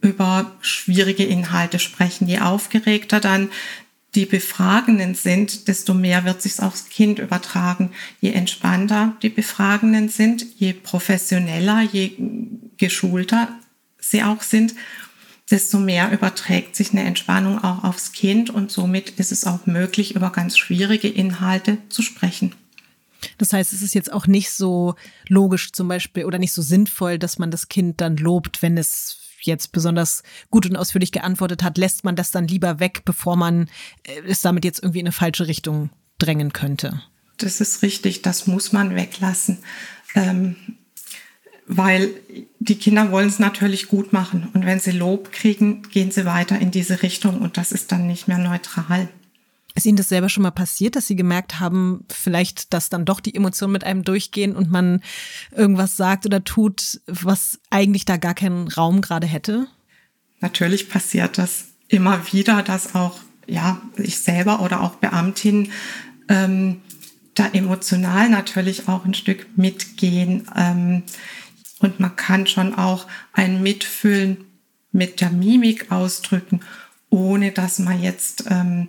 über 0.00 0.52
schwierige 0.60 1.24
Inhalte 1.24 1.78
sprechen. 1.78 2.28
Je 2.28 2.40
aufgeregter 2.40 3.20
dann 3.20 3.50
die 4.14 4.26
Befragenden 4.26 5.14
sind, 5.14 5.66
desto 5.66 5.94
mehr 5.94 6.24
wird 6.24 6.40
sich 6.40 6.60
aufs 6.60 6.88
Kind 6.88 7.18
übertragen. 7.18 7.90
Je 8.20 8.32
entspannter 8.32 9.16
die 9.22 9.28
Befragenden 9.28 10.08
sind, 10.08 10.46
je 10.56 10.72
professioneller, 10.72 11.82
je 11.82 12.12
geschulter 12.76 13.48
sie 13.98 14.22
auch 14.22 14.42
sind, 14.42 14.74
desto 15.50 15.78
mehr 15.78 16.12
überträgt 16.12 16.76
sich 16.76 16.92
eine 16.92 17.02
Entspannung 17.02 17.62
auch 17.62 17.84
aufs 17.84 18.12
Kind 18.12 18.50
und 18.50 18.70
somit 18.70 19.10
ist 19.10 19.32
es 19.32 19.46
auch 19.46 19.66
möglich, 19.66 20.14
über 20.14 20.30
ganz 20.30 20.56
schwierige 20.58 21.08
Inhalte 21.08 21.78
zu 21.88 22.02
sprechen. 22.02 22.54
Das 23.38 23.52
heißt, 23.52 23.72
es 23.72 23.82
ist 23.82 23.94
jetzt 23.94 24.12
auch 24.12 24.26
nicht 24.26 24.50
so 24.50 24.94
logisch 25.28 25.72
zum 25.72 25.88
Beispiel 25.88 26.24
oder 26.24 26.38
nicht 26.38 26.52
so 26.52 26.62
sinnvoll, 26.62 27.18
dass 27.18 27.38
man 27.38 27.50
das 27.50 27.68
Kind 27.68 28.00
dann 28.00 28.16
lobt, 28.16 28.62
wenn 28.62 28.78
es 28.78 29.18
jetzt 29.40 29.72
besonders 29.72 30.22
gut 30.50 30.66
und 30.66 30.76
ausführlich 30.76 31.12
geantwortet 31.12 31.62
hat, 31.62 31.78
lässt 31.78 32.04
man 32.04 32.16
das 32.16 32.30
dann 32.30 32.48
lieber 32.48 32.80
weg, 32.80 33.02
bevor 33.04 33.36
man 33.36 33.68
äh, 34.04 34.22
es 34.26 34.40
damit 34.40 34.64
jetzt 34.64 34.82
irgendwie 34.82 35.00
in 35.00 35.06
eine 35.06 35.12
falsche 35.12 35.46
Richtung 35.46 35.90
drängen 36.18 36.52
könnte. 36.52 37.02
Das 37.38 37.60
ist 37.60 37.82
richtig, 37.82 38.22
das 38.22 38.46
muss 38.46 38.72
man 38.72 38.94
weglassen. 38.94 39.58
Ähm, 40.14 40.56
weil 41.66 42.10
die 42.58 42.76
Kinder 42.76 43.10
wollen 43.10 43.28
es 43.28 43.38
natürlich 43.38 43.88
gut 43.88 44.12
machen. 44.12 44.48
Und 44.52 44.66
wenn 44.66 44.80
sie 44.80 44.90
Lob 44.90 45.32
kriegen, 45.32 45.82
gehen 45.82 46.10
sie 46.10 46.26
weiter 46.26 46.58
in 46.58 46.70
diese 46.70 47.02
Richtung 47.02 47.40
und 47.40 47.56
das 47.56 47.72
ist 47.72 47.90
dann 47.90 48.06
nicht 48.06 48.28
mehr 48.28 48.38
neutral. 48.38 49.08
Ist 49.76 49.86
Ihnen 49.86 49.96
das 49.96 50.08
selber 50.08 50.28
schon 50.28 50.44
mal 50.44 50.52
passiert, 50.52 50.94
dass 50.94 51.08
Sie 51.08 51.16
gemerkt 51.16 51.58
haben, 51.58 52.04
vielleicht, 52.08 52.72
dass 52.72 52.90
dann 52.90 53.04
doch 53.04 53.18
die 53.18 53.34
Emotionen 53.34 53.72
mit 53.72 53.82
einem 53.82 54.04
durchgehen 54.04 54.54
und 54.54 54.70
man 54.70 55.02
irgendwas 55.50 55.96
sagt 55.96 56.26
oder 56.26 56.44
tut, 56.44 57.00
was 57.06 57.58
eigentlich 57.70 58.04
da 58.04 58.16
gar 58.16 58.34
keinen 58.34 58.68
Raum 58.68 59.00
gerade 59.00 59.26
hätte? 59.26 59.66
Natürlich 60.40 60.88
passiert 60.88 61.38
das 61.38 61.64
immer 61.88 62.32
wieder, 62.32 62.62
dass 62.62 62.94
auch 62.94 63.18
ja 63.46 63.82
ich 63.96 64.18
selber 64.18 64.60
oder 64.60 64.80
auch 64.80 64.94
Beamtinnen 64.96 65.72
ähm, 66.28 66.80
da 67.34 67.48
emotional 67.48 68.28
natürlich 68.28 68.88
auch 68.88 69.04
ein 69.04 69.14
Stück 69.14 69.46
mitgehen. 69.56 70.46
Ähm, 70.54 71.02
und 71.80 71.98
man 71.98 72.14
kann 72.14 72.46
schon 72.46 72.74
auch 72.74 73.06
ein 73.32 73.62
Mitfühlen 73.62 74.44
mit 74.92 75.20
der 75.20 75.30
Mimik 75.30 75.90
ausdrücken, 75.90 76.60
ohne 77.10 77.50
dass 77.50 77.80
man 77.80 78.00
jetzt 78.00 78.44
ähm, 78.48 78.88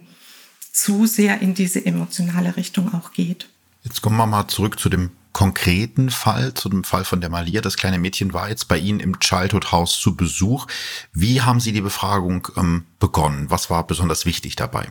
zu 0.76 1.06
sehr 1.06 1.42
in 1.42 1.54
diese 1.54 1.86
emotionale 1.86 2.58
Richtung 2.58 2.94
auch 2.94 3.14
geht. 3.14 3.48
Jetzt 3.84 4.02
kommen 4.02 4.18
wir 4.18 4.26
mal 4.26 4.48
zurück 4.48 4.80
zu 4.80 4.90
dem 4.90 5.12
konkreten 5.32 6.10
Fall, 6.10 6.54
zu 6.54 6.70
dem 6.70 6.84
Fall 6.84 7.06
von 7.06 7.22
der 7.22 7.30
Malia. 7.30 7.62
Das 7.62 7.78
kleine 7.78 7.98
Mädchen 7.98 8.34
war 8.34 8.50
jetzt 8.50 8.68
bei 8.68 8.78
Ihnen 8.78 9.00
im 9.00 9.20
Childhood 9.20 9.72
House 9.72 10.00
zu 10.00 10.16
Besuch. 10.16 10.68
Wie 11.14 11.42
haben 11.42 11.60
Sie 11.60 11.72
die 11.72 11.82
Befragung 11.82 12.48
ähm, 12.58 12.86
begonnen? 13.00 13.50
Was 13.50 13.70
war 13.70 13.88
besonders 13.88 14.26
wichtig 14.26 14.56
dabei? 14.56 14.90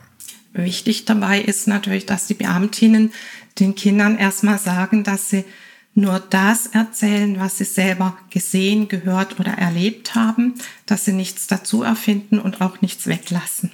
Wichtig 0.53 1.05
dabei 1.05 1.41
ist 1.41 1.67
natürlich, 1.67 2.05
dass 2.05 2.27
die 2.27 2.33
Beamtinnen 2.33 3.13
den 3.59 3.75
Kindern 3.75 4.17
erstmal 4.17 4.57
sagen, 4.57 5.03
dass 5.03 5.29
sie 5.29 5.45
nur 5.93 6.19
das 6.19 6.67
erzählen, 6.67 7.39
was 7.39 7.57
sie 7.57 7.65
selber 7.65 8.17
gesehen, 8.29 8.87
gehört 8.87 9.39
oder 9.39 9.51
erlebt 9.51 10.15
haben, 10.15 10.55
dass 10.85 11.05
sie 11.05 11.13
nichts 11.13 11.47
dazu 11.47 11.83
erfinden 11.83 12.39
und 12.39 12.61
auch 12.61 12.81
nichts 12.81 13.07
weglassen. 13.07 13.71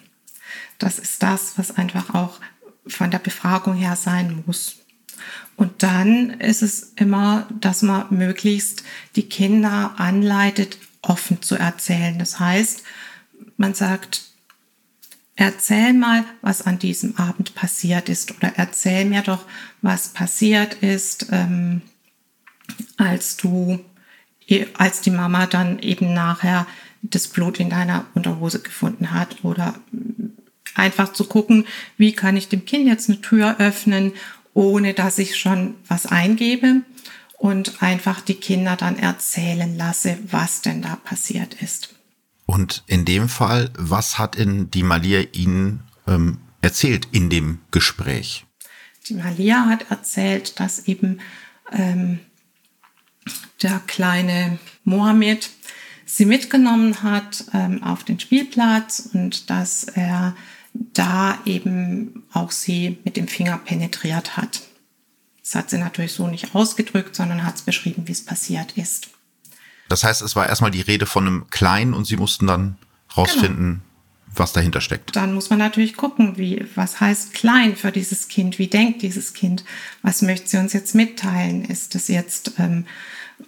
Das 0.82 0.98
ist 0.98 1.22
das, 1.22 1.58
was 1.58 1.78
einfach 1.78 2.14
auch 2.16 2.40
von 2.88 3.12
der 3.12 3.20
Befragung 3.20 3.76
her 3.76 3.96
sein 3.96 4.44
muss. 4.46 4.78
Und 5.56 5.84
dann 5.84 6.32
ist 6.40 6.64
es 6.64 6.94
immer, 6.96 7.48
dass 7.60 7.84
man 7.84 8.08
möglichst 8.10 8.84
die 9.16 9.30
Kinder 9.30 9.94
anleitet, 9.98 10.78
offen 11.04 11.42
zu 11.44 11.56
erzählen. 11.56 12.18
Das 12.18 12.40
heißt, 12.40 12.84
man 13.58 13.76
sagt, 13.76 14.24
erzähl 15.36 15.94
mal, 15.94 16.24
was 16.42 16.64
an 16.64 16.80
diesem 16.80 17.16
Abend 17.18 17.54
passiert 17.54 18.10
ist 18.10 18.36
oder 18.36 18.54
erzähl 18.56 19.06
mir 19.06 19.22
doch, 19.22 19.46
was 19.84 20.10
passiert 20.10 20.76
ist. 20.82 21.28
Ähm, 21.32 21.84
als 22.98 23.38
du, 23.38 23.80
als 24.78 25.02
die 25.02 25.12
Mama 25.12 25.46
dann 25.46 25.78
eben 25.80 26.14
nachher 26.14 26.66
das 27.04 27.28
Blut 27.28 27.60
in 27.60 27.70
deiner 27.70 28.06
Unterhose 28.14 28.62
gefunden 28.62 29.12
hat 29.12 29.44
oder 29.44 29.76
einfach 30.82 31.14
zu 31.14 31.24
gucken, 31.26 31.66
wie 31.98 32.12
kann 32.12 32.36
ich 32.36 32.50
dem 32.50 32.66
Kind 32.66 32.88
jetzt 32.88 33.10
eine 33.10 33.22
Tür 33.22 33.56
öffnen, 33.60 34.14
ohne 34.54 34.94
dass 34.94 35.18
ich 35.18 35.38
schon 35.38 35.76
was 35.88 36.06
eingebe 36.06 36.82
und 37.38 37.82
einfach 37.82 38.20
die 38.22 38.36
Kinder 38.36 38.76
dann 38.76 38.98
erzählen 38.98 39.78
lasse, 39.78 40.18
was 40.30 40.62
denn 40.62 40.82
da 40.82 40.96
passiert 40.98 41.56
ist. 41.62 41.96
Und 42.46 42.84
in 42.88 43.06
dem 43.06 43.30
Fall, 43.30 43.70
was 43.78 44.20
hat 44.20 44.36
in 44.36 44.70
die 44.72 44.84
Malia 44.84 45.22
Ihnen 45.32 45.84
ähm, 46.08 46.40
erzählt 46.62 47.08
in 47.12 47.30
dem 47.30 47.60
Gespräch? 47.72 48.46
Die 49.08 49.14
Malia 49.14 49.68
hat 49.68 49.90
erzählt, 49.90 50.60
dass 50.60 50.88
eben 50.88 51.22
ähm, 51.72 52.20
der 53.62 53.80
kleine 53.88 54.60
Mohammed 54.84 55.50
sie 56.06 56.26
mitgenommen 56.26 57.04
hat 57.04 57.46
ähm, 57.54 57.82
auf 57.84 58.04
den 58.04 58.20
Spielplatz 58.20 59.10
und 59.14 59.50
dass 59.50 59.86
er 59.86 60.36
da 60.74 61.38
eben 61.46 62.24
auch 62.32 62.52
sie 62.52 62.98
mit 63.04 63.18
dem 63.18 63.28
Finger 63.28 63.58
penetriert 63.58 64.38
hat. 64.38 64.62
Das 65.42 65.56
hat 65.56 65.70
sie 65.70 65.78
natürlich 65.78 66.14
so 66.14 66.28
nicht 66.28 66.56
ausgedrückt, 66.56 67.16
sondern 67.16 67.44
hat 67.44 67.56
es 67.56 67.62
beschrieben, 67.64 68.08
wie 68.08 68.12
es 68.12 68.24
passiert 68.24 68.78
ist. 68.78 69.10
Das 69.90 70.04
heißt, 70.04 70.22
es 70.22 70.36
war 70.36 70.48
erstmal 70.48 70.72
die 70.72 70.82
Rede 70.82 71.06
von 71.06 71.28
einem 71.28 71.50
Kleinen 71.50 71.94
und 71.94 72.06
sie 72.06 72.16
mussten 72.16 72.48
dann 72.48 72.78
rausfinden, 73.18 73.66
genau. 73.66 73.91
Was 74.34 74.54
dahinter 74.54 74.82
steckt. 74.82 75.16
Dann 75.16 75.34
muss 75.34 75.50
man 75.50 75.60
natürlich 75.60 75.98
gucken, 75.98 76.38
wie, 76.38 76.66
was 76.76 77.00
heißt 77.00 77.34
klein 77.34 77.76
für 77.76 77.92
dieses 77.92 78.28
Kind? 78.28 78.60
Wie 78.60 78.68
denkt 78.68 79.02
dieses 79.02 79.34
Kind? 79.34 79.64
Was 80.02 80.22
möchte 80.22 80.48
sie 80.48 80.58
uns 80.58 80.74
jetzt 80.74 80.96
mitteilen? 80.96 81.66
Ist 81.66 81.96
es 81.96 82.08
jetzt 82.08 82.54
ähm, 82.58 82.86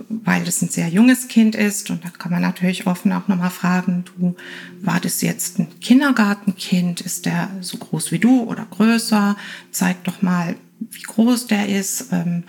weil 0.10 0.44
das 0.44 0.62
ein 0.62 0.70
sehr 0.70 0.88
junges 0.88 1.28
Kind 1.28 1.56
ist. 1.56 1.90
Und 1.90 2.04
da 2.04 2.10
kann 2.10 2.32
man 2.32 2.42
natürlich 2.42 2.88
offen 2.88 3.12
auch 3.12 3.28
nochmal 3.28 3.50
fragen, 3.50 4.06
du, 4.06 4.36
war 4.82 5.00
das 5.00 5.22
jetzt 5.22 5.60
ein 5.60 5.80
Kindergartenkind? 5.80 7.02
Ist 7.02 7.26
der 7.26 7.50
so 7.62 7.78
groß 7.78 8.12
wie 8.12 8.20
du 8.20 8.44
oder 8.44 8.66
größer? 8.70 9.36
Zeig 9.72 10.04
doch 10.04 10.22
mal, 10.22 10.56
wie 10.80 11.02
groß 11.02 11.48
der 11.48 11.70
ist. 11.70 12.08
Ähm, 12.12 12.44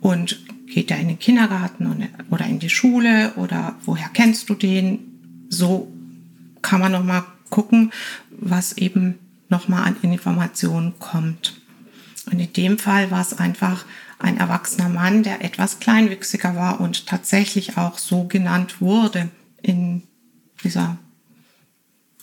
und 0.00 0.44
geht 0.66 0.90
er 0.90 0.98
in 0.98 1.08
den 1.08 1.18
Kindergarten 1.18 2.08
oder 2.30 2.46
in 2.46 2.58
die 2.58 2.70
Schule 2.70 3.32
oder 3.36 3.76
woher 3.84 4.08
kennst 4.08 4.48
du 4.48 4.54
den? 4.54 5.46
So 5.48 5.92
kann 6.62 6.80
man 6.80 6.92
nochmal 6.92 7.24
gucken, 7.50 7.92
was 8.30 8.72
eben 8.78 9.18
nochmal 9.48 9.84
an 9.84 9.96
Informationen 10.02 10.98
kommt. 10.98 11.60
Und 12.30 12.38
in 12.38 12.52
dem 12.52 12.78
Fall 12.78 13.10
war 13.10 13.20
es 13.20 13.38
einfach 13.38 13.84
ein 14.18 14.36
erwachsener 14.36 14.88
Mann, 14.88 15.22
der 15.22 15.44
etwas 15.44 15.80
kleinwüchsiger 15.80 16.54
war 16.54 16.80
und 16.80 17.06
tatsächlich 17.06 17.76
auch 17.76 17.98
so 17.98 18.24
genannt 18.24 18.80
wurde 18.80 19.30
in 19.62 20.02
dieser 20.62 20.98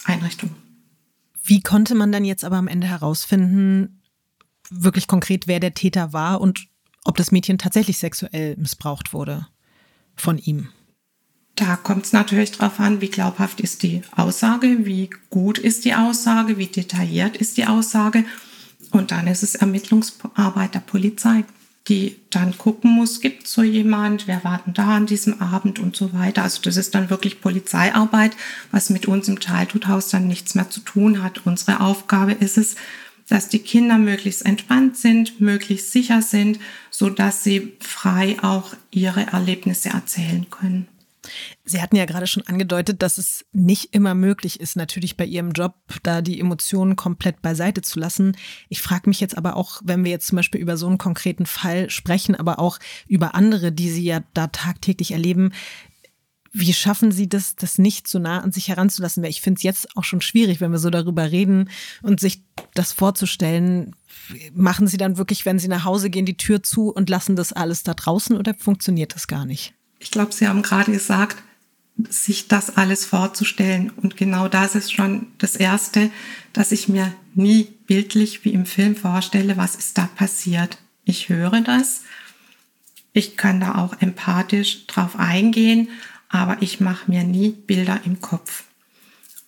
Einrichtung. 0.06 0.52
Wie 1.44 1.62
konnte 1.62 1.96
man 1.96 2.12
dann 2.12 2.26
jetzt 2.26 2.44
aber 2.44 2.58
am 2.58 2.68
Ende 2.68 2.88
herausfinden, 2.88 4.02
wirklich 4.70 5.08
konkret, 5.08 5.48
wer 5.48 5.60
der 5.60 5.74
Täter 5.74 6.14
war 6.14 6.42
und 6.42 6.68
ob 7.04 7.16
das 7.18 7.32
Mädchen 7.32 7.58
tatsächlich 7.58 7.98
sexuell 7.98 8.56
missbraucht 8.58 9.14
wurde 9.14 9.48
von 10.16 10.38
ihm? 10.38 10.70
Da 11.58 11.76
kommt 11.76 12.06
es 12.06 12.14
natürlich 12.14 12.54
darauf 12.54 12.80
an, 12.80 13.02
wie 13.02 13.10
glaubhaft 13.10 13.60
ist 13.60 13.84
die 13.84 14.02
Aussage, 14.16 14.86
wie 14.86 15.10
gut 15.30 15.58
ist 15.58 15.84
die 15.84 15.96
Aussage, 15.96 16.58
wie 16.58 16.68
detailliert 16.68 17.36
ist 17.36 17.58
die 17.58 17.66
Aussage. 17.66 18.24
Und 18.92 19.12
dann 19.12 19.28
ist 19.28 19.44
es 19.44 19.56
Ermittlungsarbeit 19.56 20.74
der 20.74 20.80
Polizei 20.80 21.44
die 21.88 22.18
dann 22.30 22.58
gucken 22.58 22.92
muss, 22.92 23.22
gibt 23.22 23.46
es 23.46 23.54
so 23.54 23.64
jemand, 23.64 24.28
wer 24.28 24.44
war 24.44 24.62
da 24.66 24.96
an 24.96 25.06
diesem 25.06 25.42
Abend 25.42 25.80
und 25.80 25.96
so 25.96 26.14
weiter. 26.14 26.44
Also 26.44 26.62
das 26.62 26.76
ist 26.76 26.94
dann 26.96 27.10
wirklich 27.10 27.40
Polizeiarbeit, 27.40 28.36
was 28.72 28.90
mit 28.90 29.06
uns 29.06 29.28
im 29.30 29.40
Childhood-Haus 29.40 30.10
dann 30.10 30.28
nichts 30.28 30.56
mehr 30.56 30.70
zu 30.70 30.82
tun 30.82 31.24
hat. 31.24 31.46
Unsere 31.46 31.80
Aufgabe 31.80 32.34
ist 32.34 32.58
es, 32.58 32.76
dass 33.30 33.50
die 33.50 33.60
Kinder 33.60 33.98
möglichst 33.98 34.46
entspannt 34.46 34.98
sind, 34.98 35.40
möglichst 35.40 35.92
sicher 35.92 36.22
sind, 36.22 36.60
so 36.92 37.10
dass 37.10 37.44
sie 37.44 37.74
frei 37.80 38.38
auch 38.42 38.74
ihre 38.92 39.28
Erlebnisse 39.28 39.90
erzählen 39.90 40.46
können. 40.50 40.88
Sie 41.64 41.82
hatten 41.82 41.96
ja 41.96 42.06
gerade 42.06 42.28
schon 42.28 42.46
angedeutet, 42.48 43.02
dass 43.02 43.18
es 43.18 43.46
nicht 43.52 43.94
immer 43.94 44.14
möglich 44.14 44.60
ist, 44.60 44.76
natürlich 44.76 45.18
bei 45.18 45.26
Ihrem 45.26 45.52
Job 45.52 45.76
da 46.04 46.22
die 46.22 46.40
Emotionen 46.40 46.96
komplett 46.96 47.42
beiseite 47.42 47.82
zu 47.82 48.00
lassen. 48.00 48.36
Ich 48.70 48.82
frage 48.82 49.10
mich 49.10 49.20
jetzt 49.20 49.38
aber 49.38 49.56
auch, 49.56 49.82
wenn 49.84 50.04
wir 50.04 50.12
jetzt 50.12 50.28
zum 50.28 50.38
Beispiel 50.38 50.62
über 50.62 50.78
so 50.78 50.88
einen 50.88 50.98
konkreten 50.98 51.46
Fall 51.46 51.90
sprechen, 51.90 52.36
aber 52.36 52.60
auch 52.60 52.80
über 53.08 53.36
andere, 53.36 53.72
die 53.72 53.90
Sie 53.90 54.04
ja 54.04 54.22
da 54.34 54.48
tagtäglich 54.48 55.12
erleben, 55.12 55.52
wie 56.60 56.74
schaffen 56.74 57.12
Sie 57.12 57.30
das, 57.30 57.56
das 57.56 57.78
nicht 57.78 58.08
so 58.08 58.20
nah 58.20 58.40
an 58.40 58.52
sich 58.52 58.70
heranzulassen? 58.70 59.22
Weil 59.22 59.30
ich 59.30 59.42
finde 59.42 59.60
es 59.60 59.64
jetzt 59.64 59.96
auch 59.96 60.04
schon 60.04 60.22
schwierig, 60.22 60.60
wenn 60.60 60.72
wir 60.72 60.80
so 60.80 60.90
darüber 60.90 61.32
reden 61.32 61.70
und 62.02 62.20
sich 62.20 62.44
das 62.74 62.94
vorzustellen. 62.94 63.96
Machen 64.54 64.88
Sie 64.88 64.98
dann 64.98 65.18
wirklich, 65.18 65.46
wenn 65.46 65.60
Sie 65.60 65.68
nach 65.68 65.86
Hause 65.86 66.10
gehen, 66.10 66.26
die 66.26 66.38
Tür 66.38 66.64
zu 66.64 66.90
und 66.90 67.10
lassen 67.10 67.36
das 67.36 67.54
alles 67.54 67.84
da 67.84 67.94
draußen 67.94 68.36
oder 68.36 68.56
funktioniert 68.56 69.14
das 69.14 69.28
gar 69.28 69.46
nicht? 69.46 69.77
Ich 70.00 70.12
glaube, 70.12 70.34
Sie 70.34 70.48
haben 70.48 70.62
gerade 70.62 70.92
gesagt, 70.92 71.38
sich 72.10 72.48
das 72.48 72.78
alles 72.78 73.06
vorzustellen. 73.06 73.90
Und 73.90 74.18
genau 74.18 74.48
das 74.48 74.76
ist 74.76 74.92
schon 74.92 75.28
das 75.40 75.56
Erste, 75.56 76.12
dass 76.54 76.72
ich 76.72 76.88
mir 76.88 77.14
nie 77.34 77.64
bildlich 77.88 78.46
wie 78.46 78.54
im 78.54 78.66
Film 78.66 78.96
vorstelle, 78.96 79.58
was 79.58 79.76
ist 79.76 79.98
da 79.98 80.08
passiert. 80.16 80.78
Ich 81.06 81.30
höre 81.30 81.62
das. 81.62 82.04
Ich 83.14 83.36
kann 83.36 83.60
da 83.60 83.76
auch 83.76 84.00
empathisch 84.00 84.86
drauf 84.86 85.18
eingehen, 85.18 85.90
aber 86.30 86.62
ich 86.62 86.80
mache 86.80 87.10
mir 87.10 87.24
nie 87.24 87.50
Bilder 87.50 88.02
im 88.06 88.22
Kopf. 88.22 88.66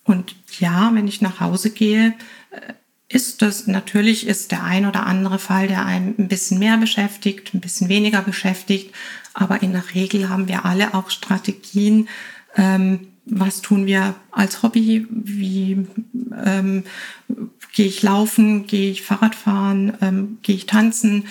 Und 0.02 0.34
ja, 0.58 0.90
wenn 0.92 1.06
ich 1.06 1.20
nach 1.20 1.38
Hause 1.38 1.70
gehe, 1.70 2.14
äh, 2.50 2.72
ist 3.10 3.42
das 3.42 3.66
natürlich 3.66 4.26
ist 4.26 4.52
der 4.52 4.62
ein 4.62 4.86
oder 4.86 5.06
andere 5.06 5.38
Fall, 5.38 5.68
der 5.68 5.84
einem 5.84 6.14
ein 6.16 6.28
bisschen 6.28 6.58
mehr 6.58 6.78
beschäftigt, 6.78 7.52
ein 7.52 7.60
bisschen 7.60 7.88
weniger 7.88 8.22
beschäftigt, 8.22 8.94
aber 9.34 9.62
in 9.62 9.72
der 9.72 9.94
Regel 9.94 10.28
haben 10.28 10.48
wir 10.48 10.64
alle 10.64 10.94
auch 10.94 11.10
Strategien. 11.10 12.08
Ähm, 12.56 13.08
was 13.26 13.60
tun 13.60 13.86
wir 13.86 14.14
als 14.30 14.62
Hobby? 14.62 15.06
Wie 15.10 15.86
ähm, 16.44 16.84
gehe 17.74 17.86
ich 17.86 18.02
laufen? 18.02 18.66
Gehe 18.66 18.90
ich 18.90 19.02
Fahrrad 19.02 19.34
fahren? 19.34 19.92
Ähm, 20.00 20.38
gehe 20.42 20.56
ich 20.56 20.66
tanzen? 20.66 21.24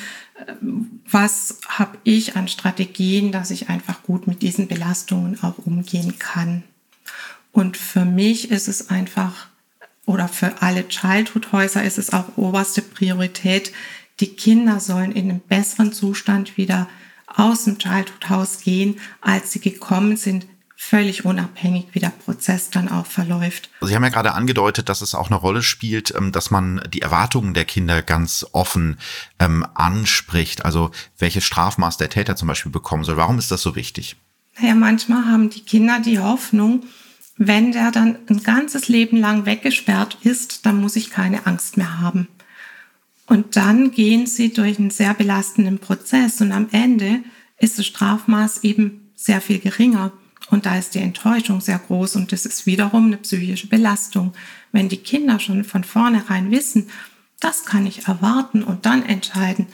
was 1.10 1.60
habe 1.68 1.98
ich 2.04 2.36
an 2.36 2.48
Strategien, 2.48 3.32
dass 3.32 3.52
ich 3.52 3.70
einfach 3.70 4.04
gut 4.04 4.28
mit 4.28 4.42
diesen 4.42 4.68
Belastungen 4.68 5.42
auch 5.44 5.58
umgehen 5.58 6.20
kann. 6.20 6.64
Und 7.52 7.78
für 7.78 8.06
mich 8.06 8.52
ist 8.52 8.68
es 8.68 8.90
einfach, 8.90 9.48
oder 10.10 10.28
für 10.28 10.64
alle 10.64 10.88
Childhood-Häuser 10.88 11.84
ist 11.84 12.00
es 12.00 12.12
auch 12.14 12.36
oberste 12.36 12.82
Priorität, 12.82 13.72
die 14.20 14.36
Kinder 14.36 14.80
sollen 14.80 15.12
in 15.12 15.30
einem 15.30 15.40
besseren 15.40 15.94
Zustand 15.94 16.58
wieder 16.58 16.90
aus 17.28 17.66
dem 17.66 17.78
Childhood-Haus 17.78 18.62
gehen, 18.62 19.00
als 19.22 19.52
sie 19.52 19.62
gekommen 19.62 20.18
sind, 20.18 20.48
völlig 20.76 21.26
unabhängig, 21.26 21.90
wie 21.92 22.00
der 22.00 22.10
Prozess 22.10 22.72
dann 22.72 22.90
auch 22.90 23.06
verläuft. 23.06 23.70
Sie 23.82 23.96
haben 23.96 24.04
ja 24.04 24.10
gerade 24.10 24.34
angedeutet, 24.34 24.90
dass 24.90 25.02
es 25.02 25.14
auch 25.14 25.28
eine 25.28 25.36
Rolle 25.36 25.62
spielt, 25.62 26.12
ähm, 26.16 26.32
dass 26.32 26.50
man 26.50 26.82
die 26.92 27.04
Erwartungen 27.04 27.54
der 27.54 27.66
Kinder 27.66 28.02
ganz 28.02 28.48
offen 28.52 28.98
ähm, 29.38 29.64
anspricht. 29.76 30.66
Also 30.66 30.90
welches 31.20 31.44
Strafmaß 31.44 31.98
der 31.98 32.10
Täter 32.10 32.36
zum 32.36 32.48
Beispiel 32.48 32.72
bekommen 32.72 33.04
soll. 33.04 33.18
Warum 33.18 33.38
ist 33.38 33.52
das 33.52 33.62
so 33.62 33.76
wichtig? 33.76 34.16
Naja, 34.60 34.74
manchmal 34.74 35.26
haben 35.26 35.52
die 35.52 35.62
Kinder 35.62 36.00
die 36.00 36.18
Hoffnung, 36.18 36.82
wenn 37.42 37.72
der 37.72 37.90
dann 37.92 38.18
ein 38.30 38.44
ganzes 38.44 38.90
Leben 38.90 39.16
lang 39.16 39.46
weggesperrt 39.46 40.18
ist, 40.24 40.66
dann 40.66 40.82
muss 40.82 40.98
ich 40.98 41.10
keine 41.10 41.48
Angst 41.48 41.78
mehr 41.78 42.02
haben. 42.02 42.28
Und 43.28 43.56
dann 43.56 43.92
gehen 43.92 44.28
sie 44.28 44.52
durch 44.52 44.78
einen 44.78 44.90
sehr 44.90 45.14
belastenden 45.14 45.80
Prozess 45.80 46.42
und 46.42 46.52
am 46.52 46.68
Ende 46.72 47.24
ist 47.58 47.80
das 47.80 47.86
Strafmaß 47.86 48.66
eben 48.66 49.12
sehr 49.16 49.40
viel 49.40 49.60
geringer. 49.60 50.12
Und 50.50 50.66
da 50.66 50.78
ist 50.78 50.96
die 50.96 51.00
Enttäuschung 51.00 51.62
sehr 51.62 51.80
groß 51.80 52.18
und 52.18 52.34
das 52.34 52.46
ist 52.46 52.66
wiederum 52.66 53.06
eine 53.06 53.18
psychische 53.18 53.68
Belastung. 53.68 54.34
Wenn 54.74 54.90
die 54.90 54.98
Kinder 54.98 55.40
schon 55.40 55.64
von 55.64 55.86
vornherein 55.86 56.52
wissen, 56.52 56.90
das 57.40 57.64
kann 57.64 57.86
ich 57.86 58.06
erwarten 58.08 58.64
und 58.64 58.86
dann 58.86 59.06
entscheiden, 59.06 59.68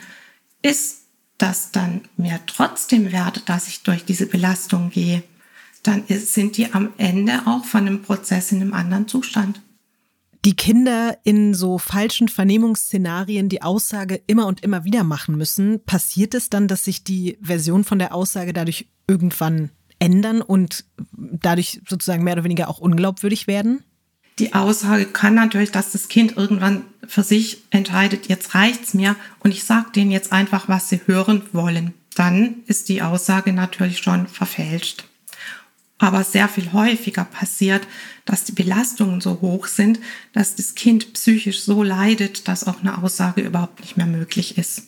ist 0.62 1.06
das 1.38 1.72
dann 1.72 2.02
mir 2.16 2.38
trotzdem 2.46 3.10
wert, 3.10 3.48
dass 3.48 3.66
ich 3.66 3.82
durch 3.82 4.04
diese 4.04 4.26
Belastung 4.26 4.90
gehe, 4.90 5.24
dann 5.86 6.04
ist, 6.06 6.34
sind 6.34 6.56
die 6.56 6.72
am 6.72 6.90
Ende 6.98 7.42
auch 7.46 7.64
von 7.64 7.80
einem 7.80 8.02
Prozess 8.02 8.52
in 8.52 8.60
einem 8.60 8.72
anderen 8.72 9.08
Zustand. 9.08 9.60
Die 10.44 10.54
Kinder 10.54 11.18
in 11.24 11.54
so 11.54 11.76
falschen 11.76 12.28
Vernehmungsszenarien 12.28 13.48
die 13.48 13.62
Aussage 13.62 14.22
immer 14.28 14.46
und 14.46 14.62
immer 14.62 14.84
wieder 14.84 15.02
machen 15.02 15.36
müssen, 15.36 15.84
passiert 15.84 16.34
es 16.34 16.50
dann, 16.50 16.68
dass 16.68 16.84
sich 16.84 17.02
die 17.02 17.36
Version 17.42 17.82
von 17.82 17.98
der 17.98 18.14
Aussage 18.14 18.52
dadurch 18.52 18.86
irgendwann 19.08 19.70
ändern 19.98 20.42
und 20.42 20.84
dadurch 21.12 21.80
sozusagen 21.88 22.22
mehr 22.22 22.34
oder 22.34 22.44
weniger 22.44 22.68
auch 22.68 22.78
unglaubwürdig 22.78 23.46
werden? 23.46 23.82
Die 24.38 24.52
Aussage 24.52 25.06
kann 25.06 25.34
natürlich, 25.34 25.72
dass 25.72 25.92
das 25.92 26.08
Kind 26.08 26.36
irgendwann 26.36 26.82
für 27.06 27.22
sich 27.22 27.64
entscheidet, 27.70 28.28
jetzt 28.28 28.54
reicht's 28.54 28.92
mir 28.92 29.16
und 29.40 29.50
ich 29.50 29.64
sage 29.64 29.90
denen 29.96 30.10
jetzt 30.10 30.30
einfach, 30.30 30.68
was 30.68 30.88
sie 30.88 31.00
hören 31.06 31.42
wollen. 31.52 31.94
Dann 32.14 32.56
ist 32.66 32.88
die 32.88 33.02
Aussage 33.02 33.52
natürlich 33.52 33.98
schon 33.98 34.26
verfälscht. 34.26 35.04
Aber 35.98 36.24
sehr 36.24 36.48
viel 36.48 36.72
häufiger 36.72 37.24
passiert, 37.24 37.86
dass 38.26 38.44
die 38.44 38.52
Belastungen 38.52 39.20
so 39.20 39.40
hoch 39.40 39.66
sind, 39.66 39.98
dass 40.32 40.54
das 40.54 40.74
Kind 40.74 41.14
psychisch 41.14 41.62
so 41.62 41.82
leidet, 41.82 42.48
dass 42.48 42.66
auch 42.66 42.80
eine 42.80 43.02
Aussage 43.02 43.40
überhaupt 43.40 43.80
nicht 43.80 43.96
mehr 43.96 44.06
möglich 44.06 44.58
ist. 44.58 44.82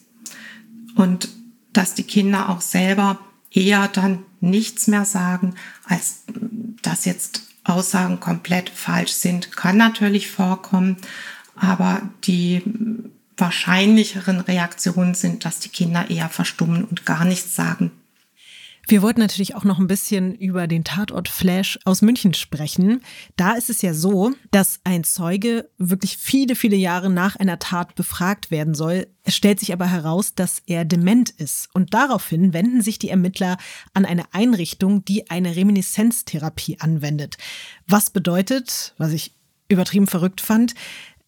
Und 0.97 1.29
dass 1.73 1.94
die 1.94 2.03
Kinder 2.03 2.51
auch 2.51 2.61
selber 2.61 3.18
eher 3.51 3.88
dann 3.88 4.25
nichts 4.40 4.87
mehr 4.87 5.05
sagen, 5.05 5.55
als 5.85 6.25
dass 6.83 7.05
jetzt 7.05 7.49
Aussagen 7.64 8.21
komplett 8.21 8.71
falsch 8.71 9.12
sind. 9.12 9.55
Kann 9.57 9.77
natürlich 9.77 10.31
vorkommen, 10.31 10.97
aber 11.55 12.03
die 12.25 12.62
wahrscheinlicheren 13.37 14.40
Reaktionen 14.40 15.14
sind, 15.14 15.44
dass 15.44 15.61
die 15.61 15.68
Kinder 15.68 16.11
eher 16.11 16.29
verstummen 16.29 16.85
und 16.85 17.07
gar 17.07 17.25
nichts 17.25 17.55
sagen. 17.55 17.92
Wir 18.90 19.03
wollten 19.03 19.20
natürlich 19.20 19.55
auch 19.55 19.64
noch 19.64 19.79
ein 19.79 19.87
bisschen 19.87 20.35
über 20.35 20.66
den 20.66 20.83
Tatort 20.83 21.29
Flash 21.29 21.79
aus 21.85 22.01
München 22.01 22.33
sprechen. 22.33 23.03
Da 23.37 23.53
ist 23.53 23.68
es 23.68 23.83
ja 23.83 23.92
so, 23.92 24.33
dass 24.51 24.81
ein 24.83 25.05
Zeuge 25.05 25.68
wirklich 25.77 26.16
viele, 26.16 26.57
viele 26.57 26.77
Jahre 26.77 27.11
nach 27.11 27.37
einer 27.37 27.59
Tat 27.59 27.94
befragt 27.96 28.51
werden 28.51 28.72
soll. 28.72 29.07
Es 29.24 29.37
stellt 29.37 29.61
sich 29.61 29.74
aber 29.74 29.87
heraus, 29.87 30.35
dass 30.35 30.62
er 30.64 30.87
dement 30.87 31.29
ist. 31.29 31.68
Und 31.74 31.92
daraufhin 31.92 32.55
wenden 32.55 32.81
sich 32.81 32.98
die 32.98 33.11
Ermittler 33.11 33.59
an 33.92 34.07
eine 34.07 34.24
Einrichtung, 34.33 35.05
die 35.05 35.29
eine 35.29 35.55
Reminiszenztherapie 35.55 36.81
anwendet. 36.81 37.37
Was 37.87 38.09
bedeutet, 38.09 38.94
was 38.96 39.12
ich 39.12 39.35
übertrieben 39.68 40.07
verrückt 40.07 40.40
fand, 40.40 40.72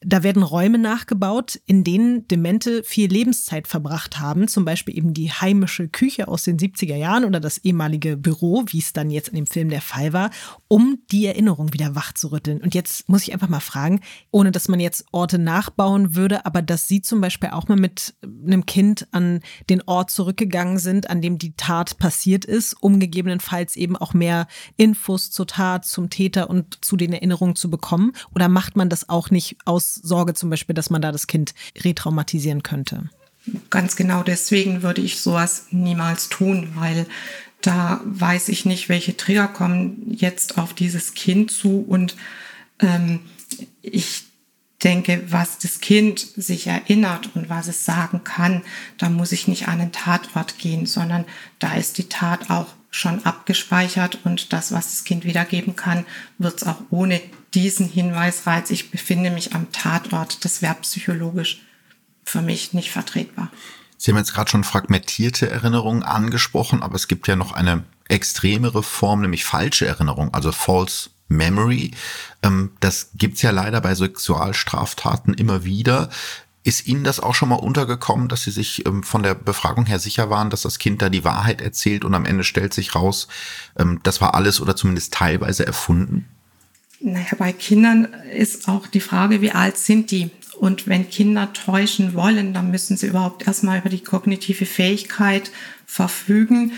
da 0.02 0.22
werden 0.22 0.42
Räume 0.42 0.78
nachgebaut, 0.78 1.60
in 1.66 1.84
denen 1.84 2.26
Demente 2.26 2.82
viel 2.84 3.10
Lebenszeit 3.10 3.68
verbracht 3.68 4.18
haben, 4.18 4.48
zum 4.48 4.64
Beispiel 4.64 4.96
eben 4.96 5.12
die 5.12 5.30
heimische 5.30 5.88
Küche 5.88 6.26
aus 6.26 6.44
den 6.44 6.58
70er 6.58 6.96
Jahren 6.96 7.26
oder 7.26 7.38
das 7.38 7.58
ehemalige 7.58 8.16
Büro, 8.16 8.64
wie 8.68 8.78
es 8.78 8.94
dann 8.94 9.10
jetzt 9.10 9.28
in 9.28 9.36
dem 9.36 9.46
Film 9.46 9.68
der 9.68 9.82
Fall 9.82 10.14
war, 10.14 10.30
um 10.68 11.00
die 11.10 11.26
Erinnerung 11.26 11.74
wieder 11.74 11.94
wach 11.94 12.14
zu 12.14 12.32
rütteln. 12.32 12.62
Und 12.62 12.74
jetzt 12.74 13.10
muss 13.10 13.22
ich 13.22 13.34
einfach 13.34 13.50
mal 13.50 13.60
fragen, 13.60 14.00
ohne 14.30 14.52
dass 14.52 14.68
man 14.68 14.80
jetzt 14.80 15.04
Orte 15.12 15.38
nachbauen 15.38 16.14
würde, 16.14 16.46
aber 16.46 16.62
dass 16.62 16.88
Sie 16.88 17.02
zum 17.02 17.20
Beispiel 17.20 17.50
auch 17.50 17.68
mal 17.68 17.76
mit 17.76 18.14
einem 18.22 18.64
Kind 18.64 19.06
an 19.12 19.40
den 19.68 19.82
Ort 19.82 20.10
zurückgegangen 20.10 20.78
sind, 20.78 21.10
an 21.10 21.20
dem 21.20 21.36
die 21.36 21.52
Tat 21.52 21.98
passiert 21.98 22.46
ist, 22.46 22.74
um 22.80 23.00
gegebenenfalls 23.00 23.76
eben 23.76 23.96
auch 23.96 24.14
mehr 24.14 24.46
Infos 24.78 25.30
zur 25.30 25.46
Tat, 25.46 25.84
zum 25.84 26.08
Täter 26.08 26.48
und 26.48 26.82
zu 26.82 26.96
den 26.96 27.12
Erinnerungen 27.12 27.54
zu 27.54 27.68
bekommen? 27.68 28.12
Oder 28.34 28.48
macht 28.48 28.76
man 28.76 28.88
das 28.88 29.10
auch 29.10 29.30
nicht 29.30 29.58
aus 29.66 29.89
Sorge 29.94 30.34
zum 30.34 30.50
Beispiel, 30.50 30.74
dass 30.74 30.90
man 30.90 31.02
da 31.02 31.12
das 31.12 31.26
Kind 31.26 31.54
retraumatisieren 31.82 32.62
könnte. 32.62 33.10
Ganz 33.70 33.96
genau 33.96 34.22
deswegen 34.22 34.82
würde 34.82 35.00
ich 35.00 35.20
sowas 35.20 35.66
niemals 35.70 36.28
tun, 36.28 36.72
weil 36.74 37.06
da 37.62 38.00
weiß 38.04 38.48
ich 38.48 38.64
nicht, 38.64 38.88
welche 38.88 39.16
Trigger 39.16 39.48
kommen 39.48 40.02
jetzt 40.10 40.58
auf 40.58 40.74
dieses 40.74 41.14
Kind 41.14 41.50
zu 41.50 41.80
und 41.80 42.16
ähm, 42.80 43.20
ich 43.82 44.24
denke, 44.82 45.24
was 45.28 45.58
das 45.58 45.80
Kind 45.80 46.20
sich 46.20 46.66
erinnert 46.66 47.30
und 47.34 47.48
was 47.48 47.68
es 47.68 47.84
sagen 47.84 48.24
kann, 48.24 48.62
da 48.98 49.08
muss 49.08 49.32
ich 49.32 49.46
nicht 49.46 49.68
an 49.68 49.78
den 49.78 49.92
Tatort 49.92 50.58
gehen, 50.58 50.86
sondern 50.86 51.24
da 51.58 51.74
ist 51.74 51.98
die 51.98 52.08
Tat 52.08 52.50
auch 52.50 52.66
schon 52.90 53.24
abgespeichert 53.24 54.18
und 54.24 54.52
das, 54.52 54.72
was 54.72 54.90
das 54.90 55.04
Kind 55.04 55.24
wiedergeben 55.24 55.76
kann, 55.76 56.06
wird 56.38 56.56
es 56.56 56.66
auch 56.66 56.80
ohne 56.90 57.20
diesen 57.54 57.88
Hinweisreiz, 57.88 58.70
ich 58.70 58.90
befinde 58.90 59.30
mich 59.30 59.54
am 59.54 59.70
Tatort, 59.72 60.44
das 60.44 60.62
wäre 60.62 60.76
psychologisch 60.82 61.62
für 62.24 62.42
mich 62.42 62.72
nicht 62.72 62.90
vertretbar. 62.90 63.50
Sie 63.96 64.10
haben 64.10 64.18
jetzt 64.18 64.34
gerade 64.34 64.50
schon 64.50 64.64
fragmentierte 64.64 65.50
Erinnerungen 65.50 66.02
angesprochen, 66.02 66.82
aber 66.82 66.94
es 66.94 67.06
gibt 67.06 67.28
ja 67.28 67.36
noch 67.36 67.52
eine 67.52 67.84
extremere 68.08 68.82
Form, 68.82 69.20
nämlich 69.20 69.44
falsche 69.44 69.86
Erinnerung, 69.86 70.32
also 70.32 70.52
False 70.52 71.10
Memory. 71.30 71.92
Ähm, 72.42 72.72
das 72.80 73.10
gibt's 73.14 73.40
ja 73.40 73.50
leider 73.50 73.80
bei 73.80 73.94
Sexualstraftaten 73.94 75.32
immer 75.32 75.64
wieder. 75.64 76.10
Ist 76.62 76.86
Ihnen 76.86 77.04
das 77.04 77.20
auch 77.20 77.34
schon 77.34 77.48
mal 77.48 77.54
untergekommen, 77.54 78.28
dass 78.28 78.42
Sie 78.42 78.50
sich 78.50 78.84
ähm, 78.86 79.02
von 79.02 79.22
der 79.22 79.34
Befragung 79.34 79.86
her 79.86 79.98
sicher 79.98 80.28
waren, 80.28 80.50
dass 80.50 80.62
das 80.62 80.78
Kind 80.78 81.00
da 81.00 81.08
die 81.08 81.24
Wahrheit 81.24 81.62
erzählt 81.62 82.04
und 82.04 82.14
am 82.14 82.26
Ende 82.26 82.44
stellt 82.44 82.74
sich 82.74 82.94
raus, 82.94 83.28
ähm, 83.78 84.00
das 84.02 84.20
war 84.20 84.34
alles 84.34 84.60
oder 84.60 84.76
zumindest 84.76 85.14
teilweise 85.14 85.66
erfunden? 85.66 86.28
Naja, 87.00 87.32
bei 87.38 87.52
Kindern 87.54 88.04
ist 88.30 88.68
auch 88.68 88.86
die 88.86 89.00
Frage, 89.00 89.40
wie 89.40 89.52
alt 89.52 89.78
sind 89.78 90.10
die? 90.10 90.30
Und 90.58 90.86
wenn 90.86 91.08
Kinder 91.08 91.50
täuschen 91.54 92.12
wollen, 92.12 92.52
dann 92.52 92.70
müssen 92.70 92.98
sie 92.98 93.06
überhaupt 93.06 93.46
erstmal 93.46 93.78
über 93.78 93.88
die 93.88 94.04
kognitive 94.04 94.66
Fähigkeit 94.66 95.50
verfügen, 95.86 96.72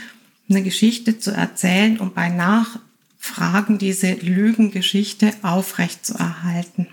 eine 0.49 0.63
Geschichte 0.63 1.19
zu 1.19 1.33
erzählen 1.33 1.99
und 1.99 2.15
bei 2.15 2.29
Nachfragen 3.23 3.79
diese 3.79 4.15
Lügengeschichte 4.15 5.33
aufrechtzuerhalten. 5.43 6.89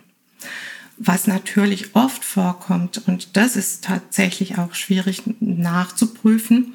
Was 0.97 1.27
natürlich 1.27 1.95
oft 1.95 2.23
vorkommt, 2.23 3.07
und 3.07 3.35
das 3.35 3.55
ist 3.55 3.83
tatsächlich 3.85 4.57
auch 4.57 4.75
schwierig 4.75 5.23
nachzuprüfen, 5.39 6.73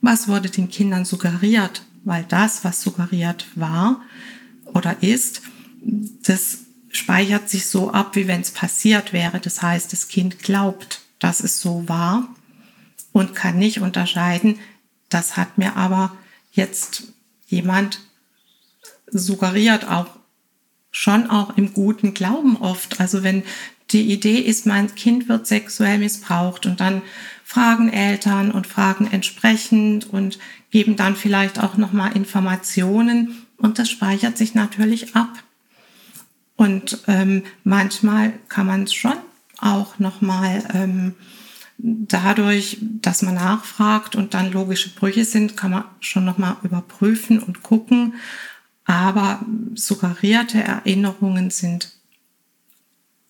was 0.00 0.28
wurde 0.28 0.50
den 0.50 0.70
Kindern 0.70 1.04
suggeriert, 1.04 1.84
weil 2.04 2.24
das, 2.24 2.64
was 2.64 2.82
suggeriert 2.82 3.46
war 3.54 4.00
oder 4.64 5.02
ist, 5.02 5.42
das 5.82 6.58
speichert 6.90 7.48
sich 7.48 7.66
so 7.66 7.92
ab, 7.92 8.16
wie 8.16 8.26
wenn 8.26 8.40
es 8.40 8.50
passiert 8.50 9.12
wäre. 9.12 9.38
Das 9.38 9.62
heißt, 9.62 9.92
das 9.92 10.08
Kind 10.08 10.40
glaubt, 10.40 11.02
dass 11.20 11.40
es 11.40 11.60
so 11.60 11.88
war 11.88 12.28
und 13.12 13.34
kann 13.34 13.58
nicht 13.58 13.80
unterscheiden, 13.80 14.58
das 15.08 15.36
hat 15.36 15.58
mir 15.58 15.76
aber 15.76 16.16
jetzt 16.52 17.12
jemand 17.46 18.00
suggeriert, 19.10 19.88
auch 19.88 20.06
schon 20.90 21.28
auch 21.28 21.56
im 21.56 21.72
guten 21.72 22.14
Glauben 22.14 22.56
oft. 22.56 23.00
Also 23.00 23.22
wenn 23.22 23.42
die 23.90 24.12
Idee 24.12 24.38
ist, 24.38 24.66
mein 24.66 24.94
Kind 24.94 25.28
wird 25.28 25.46
sexuell 25.46 25.98
missbraucht 25.98 26.66
und 26.66 26.80
dann 26.80 27.02
fragen 27.44 27.92
Eltern 27.92 28.50
und 28.50 28.66
fragen 28.66 29.08
entsprechend 29.10 30.08
und 30.10 30.38
geben 30.70 30.96
dann 30.96 31.14
vielleicht 31.14 31.62
auch 31.62 31.76
nochmal 31.76 32.16
Informationen 32.16 33.46
und 33.58 33.78
das 33.78 33.88
speichert 33.88 34.36
sich 34.36 34.54
natürlich 34.54 35.14
ab. 35.14 35.30
Und 36.56 36.98
ähm, 37.06 37.42
manchmal 37.64 38.32
kann 38.48 38.66
man 38.66 38.84
es 38.84 38.94
schon 38.94 39.16
auch 39.58 39.98
nochmal 39.98 40.64
ähm, 40.74 41.14
dadurch, 41.78 42.78
dass 42.80 43.22
man 43.22 43.34
nachfragt 43.34 44.16
und 44.16 44.34
dann 44.34 44.52
logische 44.52 44.94
Brüche 44.94 45.24
sind, 45.24 45.56
kann 45.56 45.70
man 45.70 45.84
schon 46.00 46.24
nochmal 46.24 46.56
überprüfen 46.62 47.38
und 47.38 47.62
gucken. 47.62 48.14
Aber 48.86 49.40
suggerierte 49.74 50.62
Erinnerungen 50.62 51.50
sind 51.50 51.92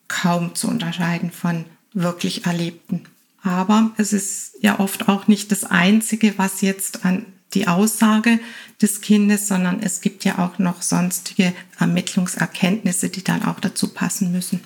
kaum 0.07 0.55
zu 0.55 0.69
unterscheiden 0.69 1.33
von 1.33 1.65
wirklich 1.93 2.47
Erlebten. 2.47 3.05
Aber 3.43 3.91
es 3.97 4.13
ist 4.13 4.53
ja 4.61 4.81
oft 4.81 5.09
auch 5.09 5.29
nicht 5.29 5.51
das 5.51 5.65
Einzige, 5.65 6.37
was 6.37 6.61
jetzt 6.61 7.05
an 7.05 7.27
die 7.55 7.69
Aussage 7.69 8.39
des 8.83 9.01
Kindes, 9.01 9.49
sondern 9.49 9.83
es 9.83 10.01
gibt 10.01 10.25
ja 10.25 10.39
auch 10.39 10.59
noch 10.59 10.83
sonstige 10.83 11.55
Ermittlungserkenntnisse, 11.79 13.09
die 13.09 13.25
dann 13.25 13.45
auch 13.45 13.61
dazu 13.61 13.89
passen 13.89 14.33
müssen. 14.33 14.61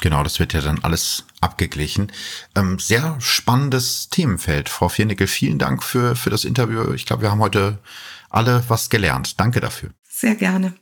Genau, 0.00 0.22
das 0.22 0.38
wird 0.38 0.52
ja 0.52 0.60
dann 0.60 0.80
alles 0.82 1.24
abgeglichen. 1.40 2.10
Ähm, 2.54 2.78
sehr 2.78 3.16
spannendes 3.20 4.08
Themenfeld. 4.08 4.68
Frau 4.68 4.88
Viernickel, 4.88 5.26
vielen 5.26 5.58
Dank 5.58 5.82
für, 5.82 6.16
für 6.16 6.30
das 6.30 6.44
Interview. 6.44 6.92
Ich 6.92 7.06
glaube, 7.06 7.22
wir 7.22 7.30
haben 7.30 7.40
heute 7.40 7.78
alle 8.28 8.64
was 8.68 8.90
gelernt. 8.90 9.38
Danke 9.38 9.60
dafür. 9.60 9.90
Sehr 10.20 10.34
gerne. 10.34 10.74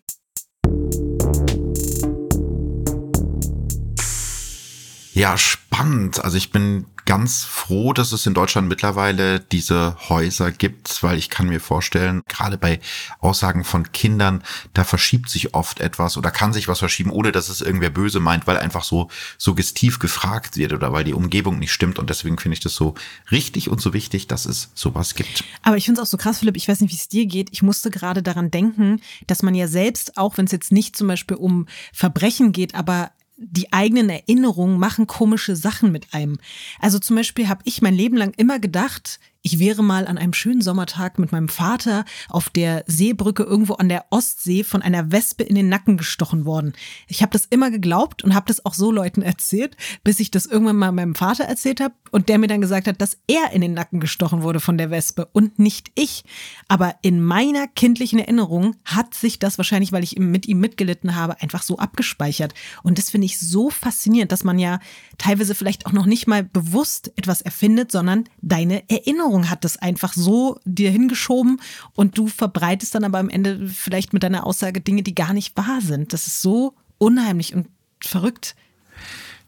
Ja, 5.19 5.37
spannend. 5.37 6.23
Also 6.23 6.37
ich 6.37 6.53
bin 6.53 6.87
ganz 7.05 7.43
froh, 7.43 7.93
dass 7.93 8.13
es 8.13 8.25
in 8.25 8.35
Deutschland 8.35 8.69
mittlerweile 8.69 9.41
diese 9.41 9.97
Häuser 10.09 10.53
gibt, 10.53 11.03
weil 11.03 11.19
ich 11.19 11.29
kann 11.29 11.49
mir 11.49 11.59
vorstellen, 11.59 12.23
gerade 12.29 12.57
bei 12.57 12.79
Aussagen 13.19 13.65
von 13.65 13.91
Kindern, 13.91 14.45
da 14.75 14.85
verschiebt 14.85 15.29
sich 15.29 15.55
oft 15.55 15.81
etwas 15.81 16.19
oder 16.19 16.31
kann 16.31 16.53
sich 16.53 16.69
was 16.69 16.79
verschieben, 16.79 17.11
ohne 17.11 17.33
dass 17.33 17.49
es 17.49 17.63
irgendwer 17.63 17.91
böse 17.91 18.21
meint, 18.21 18.47
weil 18.47 18.59
einfach 18.59 18.85
so 18.85 19.09
suggestiv 19.39 19.99
gefragt 19.99 20.57
wird 20.57 20.73
oder 20.73 20.93
weil 20.93 21.03
die 21.03 21.15
Umgebung 21.15 21.59
nicht 21.59 21.73
stimmt. 21.73 21.99
Und 21.99 22.11
deswegen 22.11 22.39
finde 22.39 22.55
ich 22.55 22.61
das 22.61 22.75
so 22.77 22.95
richtig 23.33 23.71
und 23.71 23.81
so 23.81 23.93
wichtig, 23.93 24.29
dass 24.29 24.47
es 24.47 24.71
sowas 24.75 25.17
gibt. 25.17 25.43
Aber 25.63 25.77
ich 25.77 25.87
finde 25.87 26.01
es 26.01 26.07
auch 26.07 26.11
so 26.13 26.17
krass, 26.17 26.39
Philipp, 26.39 26.57
ich 26.57 26.69
weiß 26.69 26.81
nicht, 26.81 26.93
wie 26.93 26.97
es 26.97 27.09
dir 27.09 27.27
geht. 27.27 27.49
Ich 27.51 27.63
musste 27.63 27.91
gerade 27.91 28.23
daran 28.23 28.53
denken, 28.53 29.01
dass 29.27 29.43
man 29.43 29.57
ja 29.57 29.67
selbst, 29.67 30.17
auch 30.17 30.39
wenn 30.39 30.45
es 30.45 30.53
jetzt 30.53 30.71
nicht 30.71 30.95
zum 30.95 31.09
Beispiel 31.09 31.39
um 31.39 31.67
Verbrechen 31.93 32.53
geht, 32.53 32.77
aber 32.77 33.11
die 33.39 33.73
eigenen 33.73 34.11
Erinnerungen 34.11 34.79
machen 34.79 35.07
komische 35.07 35.55
Sachen 35.55 35.93
mit 35.93 36.13
einem. 36.13 36.39
Also 36.81 36.99
zum 36.99 37.17
Beispiel 37.17 37.49
habe 37.49 37.63
ich 37.65 37.81
mein 37.81 37.95
Leben 37.95 38.17
lang 38.17 38.35
immer 38.37 38.59
gedacht, 38.59 39.21
ich 39.43 39.61
wäre 39.61 39.85
mal 39.85 40.07
an 40.07 40.19
einem 40.19 40.33
schönen 40.33 40.61
Sommertag 40.61 41.19
mit 41.19 41.31
meinem 41.31 41.49
Vater 41.49 42.05
auf 42.29 42.51
der 42.51 42.83
Seebrücke 42.87 43.45
irgendwo 43.45 43.75
an 43.75 43.89
der 43.89 44.07
Ostsee 44.11 44.65
von 44.65 44.83
einer 44.83 45.13
Wespe 45.13 45.45
in 45.45 45.55
den 45.55 45.69
Nacken 45.69 45.97
gestochen 45.97 46.45
worden. 46.45 46.73
Ich 47.07 47.23
habe 47.23 47.33
das 47.33 47.47
immer 47.47 47.71
geglaubt 47.71 48.25
und 48.25 48.35
habe 48.35 48.47
das 48.49 48.67
auch 48.67 48.75
so 48.75 48.91
Leuten 48.91 49.23
erzählt, 49.23 49.77
bis 50.03 50.19
ich 50.19 50.33
das 50.33 50.47
irgendwann 50.47 50.77
mal 50.77 50.91
meinem 50.91 51.15
Vater 51.15 51.45
erzählt 51.45 51.81
habe 51.81 51.95
und 52.11 52.29
der 52.29 52.39
mir 52.39 52.49
dann 52.49 52.61
gesagt 52.61 52.89
hat, 52.89 53.01
dass 53.01 53.17
er 53.29 53.53
in 53.53 53.61
den 53.61 53.75
Nacken 53.75 54.01
gestochen 54.01 54.43
wurde 54.43 54.59
von 54.59 54.77
der 54.77 54.91
Wespe 54.91 55.29
und 55.33 55.59
nicht 55.61 55.93
ich. 55.95 56.25
Aber 56.67 56.97
in 57.03 57.23
meiner 57.23 57.69
kindlichen 57.69 58.19
Erinnerung 58.19 58.75
hat 58.85 59.15
sich 59.15 59.39
das 59.39 59.57
wahrscheinlich, 59.57 59.93
weil 59.93 60.03
ich 60.03 60.19
mit 60.19 60.49
ihm 60.49 60.59
mitgelitten 60.59 61.15
habe, 61.15 61.41
einfach 61.41 61.63
so 61.63 61.79
abgespeichert. 61.79 62.55
Und 62.83 62.99
das 62.99 63.11
finde 63.11 63.27
ich 63.27 63.39
so 63.39 63.71
faszinierend, 63.71 64.33
dass 64.33 64.43
man 64.43 64.59
ja 64.59 64.81
teilweise 65.17 65.55
vielleicht 65.55 65.87
auch 65.87 65.93
noch 65.93 66.07
nicht 66.07 66.27
mal 66.27 66.43
bewusst 66.43 67.13
etwas 67.17 67.41
erfindet, 67.41 67.93
sondern 67.93 68.25
deine 68.43 68.89
Erinnerung 68.91 69.28
Erinnerung 69.29 69.51
hat 69.51 69.65
das 69.65 69.77
einfach 69.77 70.15
so 70.15 70.59
dir 70.65 70.91
hingeschoben 70.91 71.61
und 71.95 72.17
du 72.17 72.29
verbreitest 72.29 72.95
dann 72.95 73.05
aber 73.05 73.19
am 73.19 73.29
Ende 73.29 73.69
vielleicht 73.69 74.13
mit 74.15 74.23
deiner 74.23 74.47
Aussage 74.47 74.81
Dinge, 74.81 75.03
die 75.03 75.15
gar 75.15 75.35
nicht 75.35 75.57
wahr 75.57 75.81
sind. 75.83 76.13
Das 76.13 76.27
ist 76.27 76.41
so 76.41 76.75
unheimlich 76.97 77.55
und 77.55 77.69
verrückt. 78.01 78.57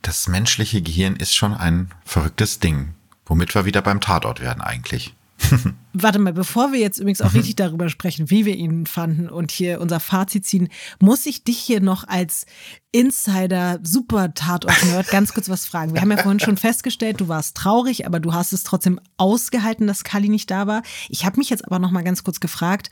Das 0.02 0.28
menschliche 0.28 0.82
Gehirn 0.82 1.16
ist 1.16 1.34
schon 1.34 1.54
ein 1.54 1.90
verrücktes 2.04 2.58
Ding, 2.58 2.94
womit 3.24 3.54
wir 3.54 3.64
wieder 3.64 3.80
beim 3.80 4.00
Tatort 4.00 4.40
werden 4.40 4.60
eigentlich. 4.60 5.14
Warte 5.92 6.18
mal, 6.18 6.32
bevor 6.32 6.72
wir 6.72 6.78
jetzt 6.78 6.98
übrigens 6.98 7.20
auch 7.20 7.32
mhm. 7.32 7.38
richtig 7.38 7.56
darüber 7.56 7.88
sprechen, 7.88 8.30
wie 8.30 8.44
wir 8.44 8.54
ihn 8.54 8.86
fanden 8.86 9.28
und 9.28 9.50
hier 9.50 9.80
unser 9.80 10.00
Fazit 10.00 10.46
ziehen, 10.46 10.68
muss 11.00 11.26
ich 11.26 11.44
dich 11.44 11.58
hier 11.58 11.80
noch 11.80 12.06
als 12.06 12.46
Insider 12.92 13.80
Super 13.82 14.34
Tatort-Nerd 14.34 15.08
ganz 15.10 15.34
kurz 15.34 15.48
was 15.48 15.66
fragen. 15.66 15.94
Wir 15.94 16.00
haben 16.00 16.10
ja 16.10 16.18
vorhin 16.18 16.40
schon 16.40 16.56
festgestellt, 16.56 17.20
du 17.20 17.28
warst 17.28 17.56
traurig, 17.56 18.06
aber 18.06 18.20
du 18.20 18.32
hast 18.32 18.52
es 18.52 18.62
trotzdem 18.62 19.00
ausgehalten, 19.16 19.86
dass 19.86 20.04
Kali 20.04 20.28
nicht 20.28 20.50
da 20.50 20.66
war. 20.66 20.82
Ich 21.08 21.24
habe 21.24 21.38
mich 21.38 21.50
jetzt 21.50 21.64
aber 21.64 21.78
noch 21.78 21.90
mal 21.90 22.04
ganz 22.04 22.24
kurz 22.24 22.40
gefragt, 22.40 22.90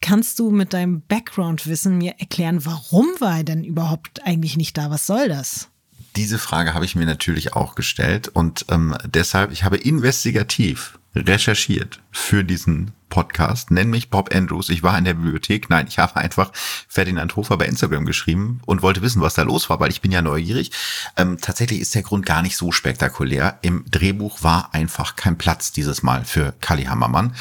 kannst 0.00 0.38
du 0.38 0.50
mit 0.50 0.72
deinem 0.74 1.02
Background-Wissen 1.02 1.96
mir 1.96 2.16
erklären, 2.18 2.66
warum 2.66 3.06
war 3.20 3.38
er 3.38 3.44
denn 3.44 3.64
überhaupt 3.64 4.24
eigentlich 4.24 4.56
nicht 4.56 4.76
da? 4.76 4.90
Was 4.90 5.06
soll 5.06 5.28
das? 5.28 5.68
Diese 6.16 6.38
Frage 6.38 6.74
habe 6.74 6.84
ich 6.84 6.94
mir 6.94 7.06
natürlich 7.06 7.54
auch 7.54 7.74
gestellt 7.74 8.28
und 8.28 8.66
ähm, 8.70 8.94
deshalb, 9.06 9.50
ich 9.50 9.64
habe 9.64 9.76
investigativ 9.78 10.98
recherchiert 11.14 12.00
für 12.10 12.44
diesen 12.44 12.92
Podcast. 13.08 13.70
Nenn 13.70 13.90
mich 13.90 14.10
Bob 14.10 14.34
Andrews. 14.34 14.70
Ich 14.70 14.82
war 14.82 14.98
in 14.98 15.04
der 15.04 15.14
Bibliothek. 15.14 15.70
Nein, 15.70 15.86
ich 15.88 15.98
habe 16.00 16.16
einfach 16.16 16.50
Ferdinand 16.88 17.36
Hofer 17.36 17.56
bei 17.56 17.66
Instagram 17.66 18.06
geschrieben 18.06 18.60
und 18.66 18.82
wollte 18.82 19.02
wissen, 19.02 19.22
was 19.22 19.34
da 19.34 19.42
los 19.42 19.70
war, 19.70 19.78
weil 19.78 19.90
ich 19.90 20.00
bin 20.00 20.10
ja 20.10 20.20
neugierig. 20.20 20.72
Ähm, 21.16 21.38
tatsächlich 21.40 21.80
ist 21.80 21.94
der 21.94 22.02
Grund 22.02 22.26
gar 22.26 22.42
nicht 22.42 22.56
so 22.56 22.72
spektakulär. 22.72 23.58
Im 23.62 23.84
Drehbuch 23.88 24.42
war 24.42 24.74
einfach 24.74 25.14
kein 25.14 25.38
Platz 25.38 25.70
dieses 25.70 26.02
Mal 26.02 26.24
für 26.24 26.54
Kali 26.60 26.84
Hammermann. 26.86 27.36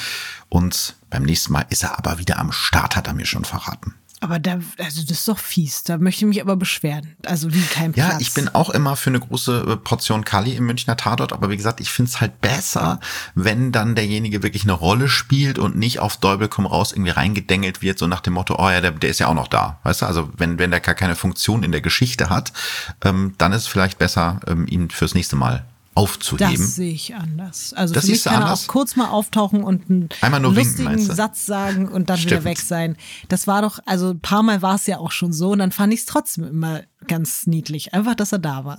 Und 0.50 0.96
beim 1.10 1.24
nächsten 1.24 1.54
Mal 1.54 1.66
ist 1.70 1.84
er 1.84 1.98
aber 1.98 2.20
wieder 2.20 2.38
am 2.38 2.52
Start, 2.52 2.96
hat 2.96 3.08
er 3.08 3.14
mir 3.14 3.26
schon 3.26 3.46
verraten. 3.46 3.96
Aber 4.24 4.40
da, 4.40 4.54
also 4.78 5.02
das 5.02 5.20
ist 5.20 5.28
doch 5.28 5.38
fies. 5.38 5.84
Da 5.84 5.98
möchte 5.98 6.24
ich 6.24 6.30
mich 6.30 6.42
aber 6.42 6.56
beschweren. 6.56 7.14
Also 7.26 7.54
wie 7.54 7.62
kein 7.62 7.92
Platz. 7.92 8.14
Ja, 8.14 8.20
ich 8.22 8.34
bin 8.34 8.48
auch 8.48 8.70
immer 8.70 8.96
für 8.96 9.10
eine 9.10 9.20
große 9.20 9.66
äh, 9.68 9.76
Portion 9.76 10.24
Kali 10.24 10.54
im 10.54 10.66
Münchner 10.66 10.96
Tatort. 10.96 11.34
Aber 11.34 11.50
wie 11.50 11.58
gesagt, 11.58 11.82
ich 11.82 11.90
finde 11.90 12.10
es 12.10 12.22
halt 12.22 12.40
besser, 12.40 13.02
wenn 13.36 13.74
dann 13.74 13.96
derjenige 13.96 14.42
wirklich 14.42 14.64
eine 14.64 14.72
Rolle 14.72 15.10
spielt 15.10 15.60
und 15.60 15.76
nicht 15.76 16.00
auf 16.00 16.16
Däubel 16.16 16.48
komm 16.48 16.66
raus 16.66 16.94
irgendwie 16.94 17.12
reingedengelt 17.12 17.82
wird, 17.82 18.00
so 18.00 18.08
nach 18.08 18.22
dem 18.22 18.32
Motto, 18.32 18.56
oh 18.58 18.70
ja, 18.70 18.80
der, 18.80 18.92
der 18.92 19.10
ist 19.10 19.20
ja 19.20 19.28
auch 19.28 19.34
noch 19.34 19.50
da. 19.50 19.82
Weißt 19.84 20.04
du, 20.04 20.06
also 20.06 20.30
wenn, 20.38 20.58
wenn 20.58 20.72
der 20.72 20.80
gar 20.80 20.96
keine 20.96 21.18
Funktion 21.18 21.62
in 21.64 21.74
der 21.74 21.82
Geschichte 21.82 22.30
hat, 22.30 22.54
ähm, 23.04 23.36
dann 23.38 23.52
ist 23.52 23.64
es 23.64 23.68
vielleicht 23.68 24.00
besser, 24.00 24.40
ähm, 24.48 24.68
ihn 24.70 24.90
fürs 24.90 25.16
nächste 25.16 25.36
Mal 25.36 25.66
aufzuheben. 25.96 26.56
Das 26.58 26.76
sehe 26.76 26.92
ich 26.92 27.16
anders. 27.16 27.74
Also 27.74 27.94
das 27.94 28.06
für 28.06 28.12
mich 28.12 28.24
kann 28.24 28.42
er 28.42 28.54
auch 28.54 28.68
kurz 28.68 28.96
mal 28.96 29.10
auftauchen 29.10 29.64
und 29.64 29.90
einen 29.90 30.10
Einmal 30.22 30.40
nur 30.40 30.54
lustigen 30.54 30.90
winken, 30.90 31.16
Satz 31.16 31.46
sagen 31.46 31.88
und 31.88 32.10
dann 32.10 32.18
Stimmt. 32.18 32.32
wieder 32.32 32.44
weg 32.44 32.60
sein. 32.60 32.98
Das 33.30 33.48
war 33.48 33.62
doch, 33.62 33.80
also 33.86 34.12
ein 34.12 34.20
paar 34.20 34.44
Mal 34.44 34.62
war 34.62 34.76
es 34.76 34.88
ja 34.88 34.98
auch 34.98 35.12
schon 35.12 35.34
so 35.34 35.52
und 35.52 35.60
dann 35.60 35.72
fand 35.72 35.94
ich 35.94 36.02
es 36.02 36.06
trotzdem 36.06 36.46
immer 36.46 36.82
ganz 37.08 37.48
niedlich. 37.48 37.94
Einfach, 37.94 38.16
dass 38.16 38.32
er 38.32 38.40
da 38.40 38.66
war. 38.66 38.78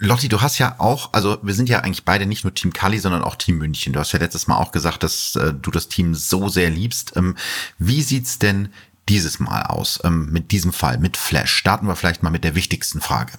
Lotti, 0.00 0.28
du 0.28 0.40
hast 0.40 0.58
ja 0.58 0.76
auch, 0.78 1.12
also 1.12 1.38
wir 1.42 1.54
sind 1.54 1.68
ja 1.68 1.80
eigentlich 1.80 2.04
beide 2.04 2.26
nicht 2.26 2.44
nur 2.44 2.54
Team 2.54 2.72
Kali, 2.72 2.98
sondern 2.98 3.22
auch 3.22 3.34
Team 3.34 3.58
München. 3.58 3.92
Du 3.92 4.00
hast 4.00 4.12
ja 4.12 4.18
letztes 4.18 4.46
Mal 4.46 4.56
auch 4.56 4.70
gesagt, 4.70 5.02
dass 5.02 5.34
äh, 5.36 5.52
du 5.52 5.70
das 5.70 5.88
Team 5.88 6.14
so 6.14 6.48
sehr 6.48 6.70
liebst. 6.70 7.14
Ähm, 7.16 7.36
wie 7.78 8.02
sieht's 8.02 8.38
denn 8.38 8.68
dieses 9.08 9.40
Mal 9.40 9.62
aus 9.62 9.98
ähm, 10.04 10.30
mit 10.30 10.52
diesem 10.52 10.72
Fall, 10.72 10.98
mit 10.98 11.16
Flash? 11.16 11.52
Starten 11.52 11.88
wir 11.88 11.96
vielleicht 11.96 12.22
mal 12.22 12.30
mit 12.30 12.44
der 12.44 12.54
wichtigsten 12.54 13.00
Frage. 13.00 13.32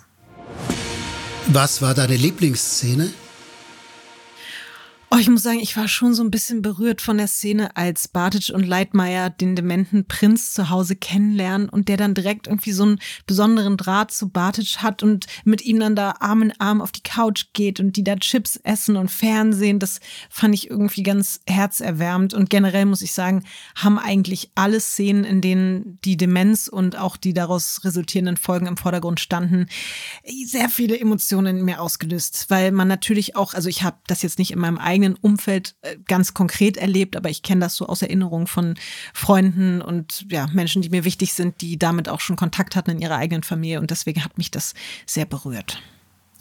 Was 1.48 1.82
war 1.82 1.94
deine 1.94 2.16
Lieblingsszene? 2.16 3.10
Oh, 5.12 5.18
ich 5.18 5.28
muss 5.28 5.42
sagen, 5.42 5.60
ich 5.60 5.76
war 5.76 5.88
schon 5.88 6.14
so 6.14 6.24
ein 6.24 6.30
bisschen 6.30 6.62
berührt 6.62 7.02
von 7.02 7.18
der 7.18 7.26
Szene, 7.26 7.76
als 7.76 8.08
Bartic 8.08 8.54
und 8.54 8.64
Leitmeier 8.64 9.32
den 9.32 9.56
dementen 9.56 10.06
Prinz 10.06 10.54
zu 10.54 10.70
Hause 10.70 10.96
kennenlernen 10.96 11.68
und 11.68 11.88
der 11.88 11.98
dann 11.98 12.14
direkt 12.14 12.46
irgendwie 12.46 12.74
so 12.74 12.84
einen 12.84 13.00
besonderen 13.26 13.76
Draht 13.76 14.12
zu 14.12 14.30
Bartic 14.30 14.84
hat 14.84 15.02
und 15.02 15.26
mit 15.46 15.66
ihm 15.66 15.80
dann 15.80 15.96
da 15.96 16.18
Arm 16.20 16.44
in 16.44 16.54
Arm 16.60 16.80
auf 16.80 16.92
die 16.92 17.02
Couch 17.02 17.46
geht 17.54 17.80
und 17.80 17.98
die 17.98 18.04
da 18.04 18.18
Chips 18.18 18.58
essen 18.58 18.98
und 18.98 19.10
Fernsehen. 19.10 19.80
Das 19.80 20.00
fand 20.30 20.54
ich 20.54 20.70
irgendwie 20.70 21.02
ganz 21.02 21.42
herzerwärmend. 21.48 22.36
Und 22.36 22.52
generell 22.52 22.86
muss 22.86 23.02
ich 23.02 23.14
sagen, 23.14 23.46
haben 23.74 23.98
eigentlich 23.98 24.52
alle 24.54 24.80
Szenen, 24.80 25.24
in 25.24 25.42
denen 25.42 25.98
die 26.06 26.18
Demenz 26.18 26.68
und 26.68 27.00
auch 27.00 27.18
die 27.18 27.34
daraus 27.34 27.84
resultierenden 27.84 28.38
Folgen 28.38 28.68
im 28.68 28.78
Vordergrund 28.78 29.20
standen, 29.20 29.70
sehr 30.46 30.70
viele 30.70 31.00
Emotionen 31.00 31.58
in 31.58 31.66
mir 31.66 31.82
ausgelöst, 31.82 32.46
weil 32.50 32.72
man 32.72 32.88
natürlich 32.88 33.36
auch, 33.36 33.56
also 33.56 33.70
ich 33.70 33.82
habe 33.82 33.98
das 34.06 34.22
jetzt 34.22 34.38
nicht 34.38 34.52
in 34.52 34.60
meinem 34.60 34.78
eigenen 34.78 34.99
eigenen 35.00 35.16
Umfeld 35.16 35.76
äh, 35.82 35.98
ganz 36.08 36.34
konkret 36.34 36.78
erlebt, 36.78 37.16
aber 37.16 37.30
ich 37.30 37.42
kenne 37.42 37.62
das 37.62 37.76
so 37.76 37.88
aus 37.88 38.02
Erinnerung 38.02 38.48
von 38.48 38.76
Freunden 39.14 39.82
und 39.82 40.26
ja, 40.30 40.48
Menschen, 40.54 40.82
die 40.82 40.90
mir 40.90 41.06
wichtig 41.06 41.34
sind, 41.34 41.62
die 41.62 41.80
damit 41.80 42.10
auch 42.10 42.20
schon 42.20 42.36
Kontakt 42.36 42.76
hatten 42.76 42.92
in 42.92 43.00
ihrer 43.00 43.16
eigenen 43.16 43.44
Familie 43.44 43.80
und 43.80 43.92
deswegen 43.92 44.24
hat 44.24 44.38
mich 44.38 44.52
das 44.52 44.74
sehr 45.06 45.26
berührt. 45.26 45.82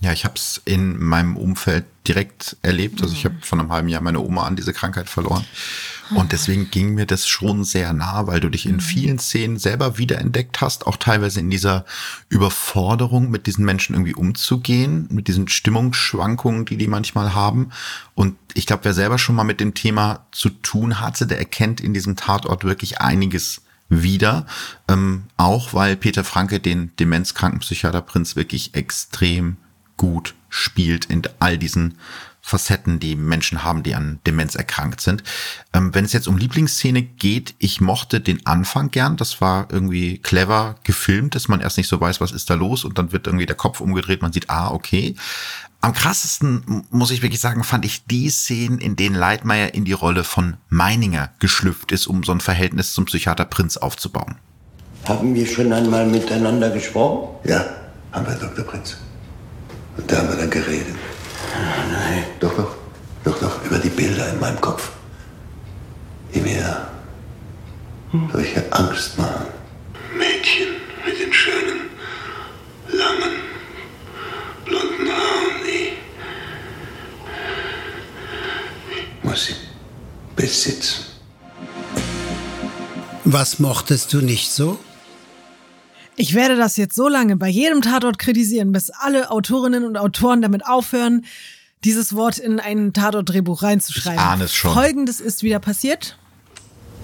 Ja, 0.00 0.12
ich 0.12 0.24
habe 0.24 0.34
es 0.36 0.62
in 0.64 1.02
meinem 1.02 1.36
Umfeld 1.36 1.84
direkt 2.06 2.56
erlebt. 2.62 3.02
Also 3.02 3.14
ich 3.14 3.24
habe 3.24 3.34
vor 3.40 3.58
einem 3.58 3.72
halben 3.72 3.88
Jahr 3.88 4.00
meine 4.00 4.20
Oma 4.20 4.44
an 4.44 4.54
diese 4.54 4.72
Krankheit 4.72 5.08
verloren. 5.08 5.44
Und 6.14 6.32
deswegen 6.32 6.70
ging 6.70 6.94
mir 6.94 7.04
das 7.04 7.26
schon 7.26 7.64
sehr 7.64 7.92
nah, 7.92 8.26
weil 8.26 8.40
du 8.40 8.48
dich 8.48 8.64
in 8.64 8.80
vielen 8.80 9.18
Szenen 9.18 9.58
selber 9.58 9.98
wiederentdeckt 9.98 10.60
hast, 10.60 10.86
auch 10.86 10.96
teilweise 10.96 11.40
in 11.40 11.50
dieser 11.50 11.84
Überforderung, 12.28 13.30
mit 13.30 13.46
diesen 13.46 13.64
Menschen 13.64 13.94
irgendwie 13.94 14.14
umzugehen, 14.14 15.06
mit 15.10 15.28
diesen 15.28 15.48
Stimmungsschwankungen, 15.48 16.64
die 16.64 16.76
die 16.76 16.86
manchmal 16.86 17.34
haben. 17.34 17.70
Und 18.14 18.36
ich 18.54 18.66
glaube, 18.66 18.84
wer 18.84 18.94
selber 18.94 19.18
schon 19.18 19.34
mal 19.34 19.44
mit 19.44 19.60
dem 19.60 19.74
Thema 19.74 20.26
zu 20.32 20.48
tun 20.48 21.00
hatte, 21.00 21.26
der 21.26 21.38
erkennt 21.38 21.80
in 21.80 21.92
diesem 21.92 22.16
Tatort 22.16 22.64
wirklich 22.64 23.00
einiges 23.00 23.62
wieder. 23.90 24.46
Ähm, 24.86 25.24
auch 25.36 25.74
weil 25.74 25.96
Peter 25.96 26.24
Franke 26.24 26.60
den 26.60 26.94
demenzkranken 26.96 27.60
Psychiater 27.60 28.00
Prinz 28.00 28.36
wirklich 28.36 28.74
extrem 28.74 29.56
gut 29.98 30.34
spielt 30.48 31.04
in 31.04 31.22
all 31.40 31.58
diesen 31.58 31.98
Facetten, 32.48 32.98
die 32.98 33.14
Menschen 33.14 33.62
haben, 33.62 33.82
die 33.82 33.94
an 33.94 34.20
Demenz 34.26 34.54
erkrankt 34.54 35.02
sind. 35.02 35.22
Ähm, 35.74 35.94
wenn 35.94 36.06
es 36.06 36.14
jetzt 36.14 36.26
um 36.28 36.38
Lieblingsszene 36.38 37.02
geht, 37.02 37.54
ich 37.58 37.82
mochte 37.82 38.20
den 38.20 38.46
Anfang 38.46 38.90
gern. 38.90 39.18
Das 39.18 39.42
war 39.42 39.68
irgendwie 39.70 40.16
clever 40.18 40.76
gefilmt, 40.82 41.34
dass 41.34 41.48
man 41.48 41.60
erst 41.60 41.76
nicht 41.76 41.88
so 41.88 42.00
weiß, 42.00 42.22
was 42.22 42.32
ist 42.32 42.48
da 42.48 42.54
los 42.54 42.84
und 42.84 42.96
dann 42.96 43.12
wird 43.12 43.26
irgendwie 43.26 43.44
der 43.44 43.56
Kopf 43.56 43.80
umgedreht, 43.80 44.22
man 44.22 44.32
sieht, 44.32 44.48
ah, 44.48 44.70
okay. 44.70 45.14
Am 45.80 45.92
krassesten, 45.92 46.86
muss 46.90 47.10
ich 47.10 47.22
wirklich 47.22 47.40
sagen, 47.40 47.62
fand 47.62 47.84
ich 47.84 48.04
die 48.06 48.30
Szenen, 48.30 48.78
in 48.78 48.96
denen 48.96 49.14
Leitmeier 49.14 49.74
in 49.74 49.84
die 49.84 49.92
Rolle 49.92 50.24
von 50.24 50.56
Meininger 50.70 51.30
geschlüpft 51.38 51.92
ist, 51.92 52.06
um 52.06 52.24
so 52.24 52.32
ein 52.32 52.40
Verhältnis 52.40 52.94
zum 52.94 53.04
Psychiater 53.04 53.44
Prinz 53.44 53.76
aufzubauen. 53.76 54.36
Haben 55.04 55.34
wir 55.34 55.46
schon 55.46 55.72
einmal 55.72 56.06
miteinander 56.06 56.70
gesprochen? 56.70 57.28
Ja, 57.44 57.64
haben 58.10 58.26
wir, 58.26 58.34
Dr. 58.34 58.64
Prinz. 58.64 58.96
Und 59.98 60.10
da 60.10 60.18
haben 60.18 60.28
wir 60.30 60.36
dann 60.36 60.50
geredet. 60.50 60.94
Ah, 61.54 61.92
nein. 61.92 62.24
Doch, 62.40 62.54
doch. 62.56 62.76
Doch, 63.24 63.38
doch. 63.38 63.64
Über 63.64 63.78
die 63.78 63.90
Bilder 63.90 64.32
in 64.32 64.40
meinem 64.40 64.60
Kopf. 64.60 64.90
Die 66.34 66.40
mir 66.40 66.88
solche 68.32 68.72
Angst 68.72 69.18
machen. 69.18 69.46
Mädchen 70.16 70.68
mit 71.04 71.20
den 71.20 71.32
schönen, 71.32 71.90
langen, 72.88 73.36
blonden 74.64 75.08
Haaren, 75.08 75.62
die 75.66 75.92
muss 79.22 79.46
sie 79.46 79.54
besitzen. 80.36 81.04
Was 83.24 83.58
mochtest 83.58 84.12
du 84.14 84.22
nicht 84.22 84.50
so? 84.50 84.78
Ich 86.20 86.34
werde 86.34 86.56
das 86.56 86.76
jetzt 86.76 86.96
so 86.96 87.06
lange 87.06 87.36
bei 87.36 87.46
jedem 87.46 87.80
Tatort 87.80 88.18
kritisieren, 88.18 88.72
bis 88.72 88.90
alle 88.90 89.30
Autorinnen 89.30 89.84
und 89.84 89.96
Autoren 89.96 90.42
damit 90.42 90.66
aufhören, 90.66 91.24
dieses 91.84 92.12
Wort 92.12 92.38
in 92.38 92.58
ein 92.58 92.92
Tatort-Drehbuch 92.92 93.62
reinzuschreiben. 93.62 94.18
Ich 94.18 94.24
ahne 94.24 94.44
es 94.44 94.52
schon. 94.52 94.74
Folgendes 94.74 95.20
ist 95.20 95.44
wieder 95.44 95.60
passiert. 95.60 96.18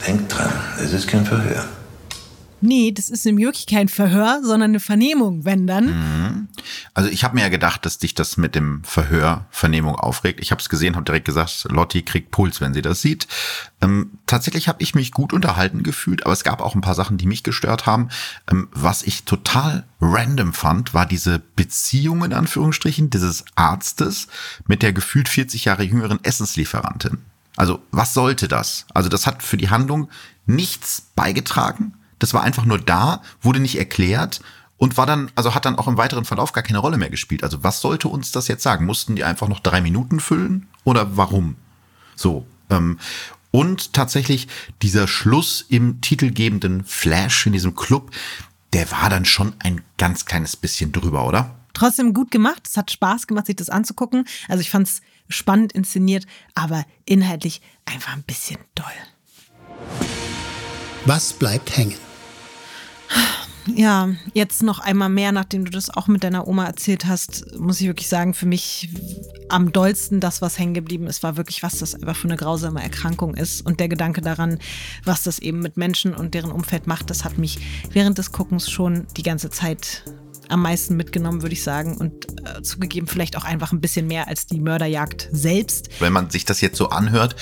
Denk 0.05 0.29
dran, 0.29 0.53
es 0.83 0.92
ist 0.92 1.07
kein 1.07 1.24
Verhör. 1.24 1.64
Nee, 2.61 2.93
das 2.93 3.11
ist 3.11 3.27
nämlich 3.27 3.47
wirklich 3.47 3.67
kein 3.67 3.88
Verhör, 3.88 4.40
sondern 4.43 4.71
eine 4.71 4.81
Vernehmung, 4.81 5.45
wenn 5.45 5.67
dann. 5.67 5.88
Also 6.95 7.11
ich 7.11 7.25
habe 7.25 7.35
mir 7.35 7.43
ja 7.43 7.49
gedacht, 7.49 7.85
dass 7.85 7.99
dich 7.99 8.14
das 8.14 8.37
mit 8.37 8.55
dem 8.55 8.83
Verhör, 8.85 9.47
Vernehmung 9.51 9.97
aufregt. 9.97 10.40
Ich 10.40 10.51
habe 10.51 10.61
es 10.61 10.69
gesehen, 10.69 10.97
habe 10.97 11.05
direkt 11.05 11.27
gesagt, 11.27 11.67
Lotti 11.71 12.03
kriegt 12.03 12.31
Puls, 12.31 12.61
wenn 12.61 12.73
sie 12.73 12.83
das 12.83 13.03
sieht. 13.03 13.29
Ähm, 13.81 14.19
tatsächlich 14.27 14.69
habe 14.69 14.83
ich 14.83 14.95
mich 14.95 15.11
gut 15.12 15.33
unterhalten 15.33 15.83
gefühlt, 15.83 16.25
aber 16.25 16.33
es 16.33 16.45
gab 16.45 16.61
auch 16.61 16.75
ein 16.75 16.81
paar 16.81 16.95
Sachen, 16.95 17.19
die 17.19 17.27
mich 17.27 17.43
gestört 17.43 17.87
haben. 17.87 18.09
Ähm, 18.51 18.69
was 18.73 19.03
ich 19.03 19.25
total 19.25 19.85
random 20.01 20.53
fand, 20.53 20.95
war 20.95 21.07
diese 21.07 21.40
Beziehung 21.57 22.25
in 22.25 22.33
Anführungsstrichen 22.33 23.11
dieses 23.11 23.45
Arztes 23.55 24.29
mit 24.67 24.83
der 24.83 24.93
gefühlt 24.93 25.29
40 25.29 25.67
Jahre 25.67 25.83
jüngeren 25.83 26.23
Essenslieferantin. 26.25 27.19
Also 27.57 27.83
was 27.90 28.14
sollte 28.14 28.49
das? 28.49 28.87
Also 28.95 29.09
das 29.09 29.27
hat 29.27 29.43
für 29.43 29.57
die 29.57 29.71
Handlung 29.71 30.09
nichts 30.47 31.11
beigetragen. 31.14 31.95
Das 32.25 32.33
war 32.33 32.43
einfach 32.43 32.65
nur 32.65 32.79
da, 32.79 33.21
wurde 33.43 33.61
nicht 33.61 33.77
erklärt 33.77 34.41
und 34.79 34.97
war 34.97 35.05
dann, 35.05 35.31
also 35.35 35.55
hat 35.55 35.67
dann 35.67 35.77
auch 35.77 35.89
im 35.89 35.99
weiteren 35.99 36.25
Verlauf 36.25 36.53
gar 36.53 36.65
keine 36.65 36.79
Rolle 36.79 36.97
mehr 36.97 37.11
gespielt. 37.11 37.45
Also 37.45 37.63
was 37.63 37.83
sollte 37.83 38.09
uns 38.09 38.33
das 38.33 38.49
jetzt 38.49 38.63
sagen? 38.63 38.87
Mussten 38.87 39.15
die 39.15 39.25
einfach 39.25 39.47
noch 39.47 39.61
drei 39.61 39.83
Minuten 39.83 40.21
füllen 40.21 40.67
oder 40.85 41.19
warum? 41.19 41.57
So. 42.17 42.47
Ähm, 42.71 42.99
und 43.51 43.93
tatsächlich 43.93 44.49
dieser 44.81 45.07
Schluss 45.07 45.67
im 45.69 46.01
titelgebenden 46.01 46.85
Flash 46.85 47.45
in 47.45 47.53
diesem 47.53 47.75
Club, 47.75 48.11
der 48.73 48.91
war 48.91 49.11
dann 49.11 49.27
schon 49.27 49.53
ein 49.59 49.83
ganz 49.99 50.25
kleines 50.25 50.57
bisschen 50.57 50.93
drüber, 50.93 51.27
oder? 51.27 51.55
Trotzdem 51.75 52.15
gut 52.15 52.31
gemacht. 52.31 52.63
Es 52.67 52.79
hat 52.79 52.91
Spaß 52.91 53.27
gemacht, 53.27 53.45
sich 53.45 53.57
das 53.57 53.69
anzugucken. 53.69 54.25
Also 54.49 54.63
ich 54.63 54.71
fand 54.71 54.89
es 54.89 55.03
spannend 55.29 55.73
inszeniert, 55.73 56.25
aber 56.55 56.87
inhaltlich 57.05 57.61
einfach 57.85 58.15
ein 58.15 58.23
bisschen 58.23 58.61
doll. 58.75 58.87
Was 61.05 61.35
bleibt 61.35 61.77
hängen? 61.77 61.99
Ja, 63.66 64.11
jetzt 64.35 64.62
noch 64.62 64.79
einmal 64.79 65.09
mehr, 65.09 65.33
nachdem 65.33 65.64
du 65.64 65.70
das 65.70 65.88
auch 65.88 66.07
mit 66.07 66.22
deiner 66.22 66.46
Oma 66.46 66.66
erzählt 66.66 67.07
hast, 67.07 67.59
muss 67.59 67.81
ich 67.81 67.87
wirklich 67.87 68.09
sagen, 68.09 68.35
für 68.35 68.44
mich 68.44 68.90
am 69.48 69.72
dollsten 69.72 70.20
das, 70.20 70.42
was 70.42 70.59
hängen 70.59 70.74
geblieben 70.74 71.07
ist, 71.07 71.22
war 71.22 71.37
wirklich, 71.37 71.62
was 71.62 71.79
das 71.79 71.94
einfach 71.94 72.16
für 72.16 72.29
eine 72.29 72.37
grausame 72.37 72.83
Erkrankung 72.83 73.35
ist. 73.35 73.64
Und 73.64 73.81
der 73.81 73.88
Gedanke 73.88 74.20
daran, 74.20 74.59
was 75.05 75.22
das 75.22 75.38
eben 75.38 75.61
mit 75.61 75.79
Menschen 75.79 76.14
und 76.14 76.35
deren 76.35 76.53
Umfeld 76.53 76.87
macht, 76.87 77.09
das 77.09 77.24
hat 77.24 77.38
mich 77.38 77.59
während 77.90 78.18
des 78.18 78.33
Guckens 78.33 78.70
schon 78.70 79.07
die 79.16 79.22
ganze 79.22 79.48
Zeit 79.48 80.05
am 80.49 80.63
meisten 80.63 80.97
mitgenommen, 80.97 81.43
würde 81.43 81.55
ich 81.55 81.63
sagen. 81.63 81.97
Und 81.97 82.27
äh, 82.47 82.63
zugegeben, 82.63 83.07
vielleicht 83.07 83.37
auch 83.37 83.45
einfach 83.45 83.73
ein 83.73 83.81
bisschen 83.81 84.07
mehr 84.07 84.29
als 84.29 84.47
die 84.47 84.61
Mörderjagd 84.61 85.29
selbst. 85.33 85.89
Wenn 86.01 86.13
man 86.13 86.31
sich 86.31 86.45
das 86.45 86.61
jetzt 86.61 86.77
so 86.77 86.89
anhört, 86.91 87.37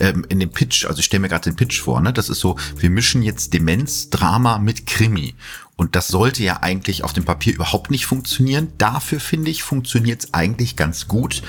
ähm, 0.00 0.24
in 0.28 0.40
dem 0.40 0.50
Pitch, 0.50 0.84
also 0.86 1.00
ich 1.00 1.06
stelle 1.06 1.20
mir 1.20 1.28
gerade 1.28 1.44
den 1.44 1.56
Pitch 1.56 1.80
vor, 1.80 2.00
ne? 2.00 2.12
Das 2.12 2.28
ist 2.28 2.40
so, 2.40 2.56
wir 2.76 2.90
mischen 2.90 3.22
jetzt 3.22 3.54
Demenz, 3.54 4.10
Drama 4.10 4.58
mit 4.58 4.86
Krimi. 4.86 5.34
Und 5.78 5.94
das 5.94 6.08
sollte 6.08 6.42
ja 6.42 6.60
eigentlich 6.60 7.04
auf 7.04 7.12
dem 7.12 7.24
Papier 7.24 7.54
überhaupt 7.54 7.92
nicht 7.92 8.04
funktionieren. 8.04 8.72
Dafür 8.78 9.20
finde 9.20 9.52
ich, 9.52 9.62
funktioniert 9.62 10.24
es 10.24 10.34
eigentlich 10.34 10.74
ganz 10.74 11.06
gut. 11.06 11.40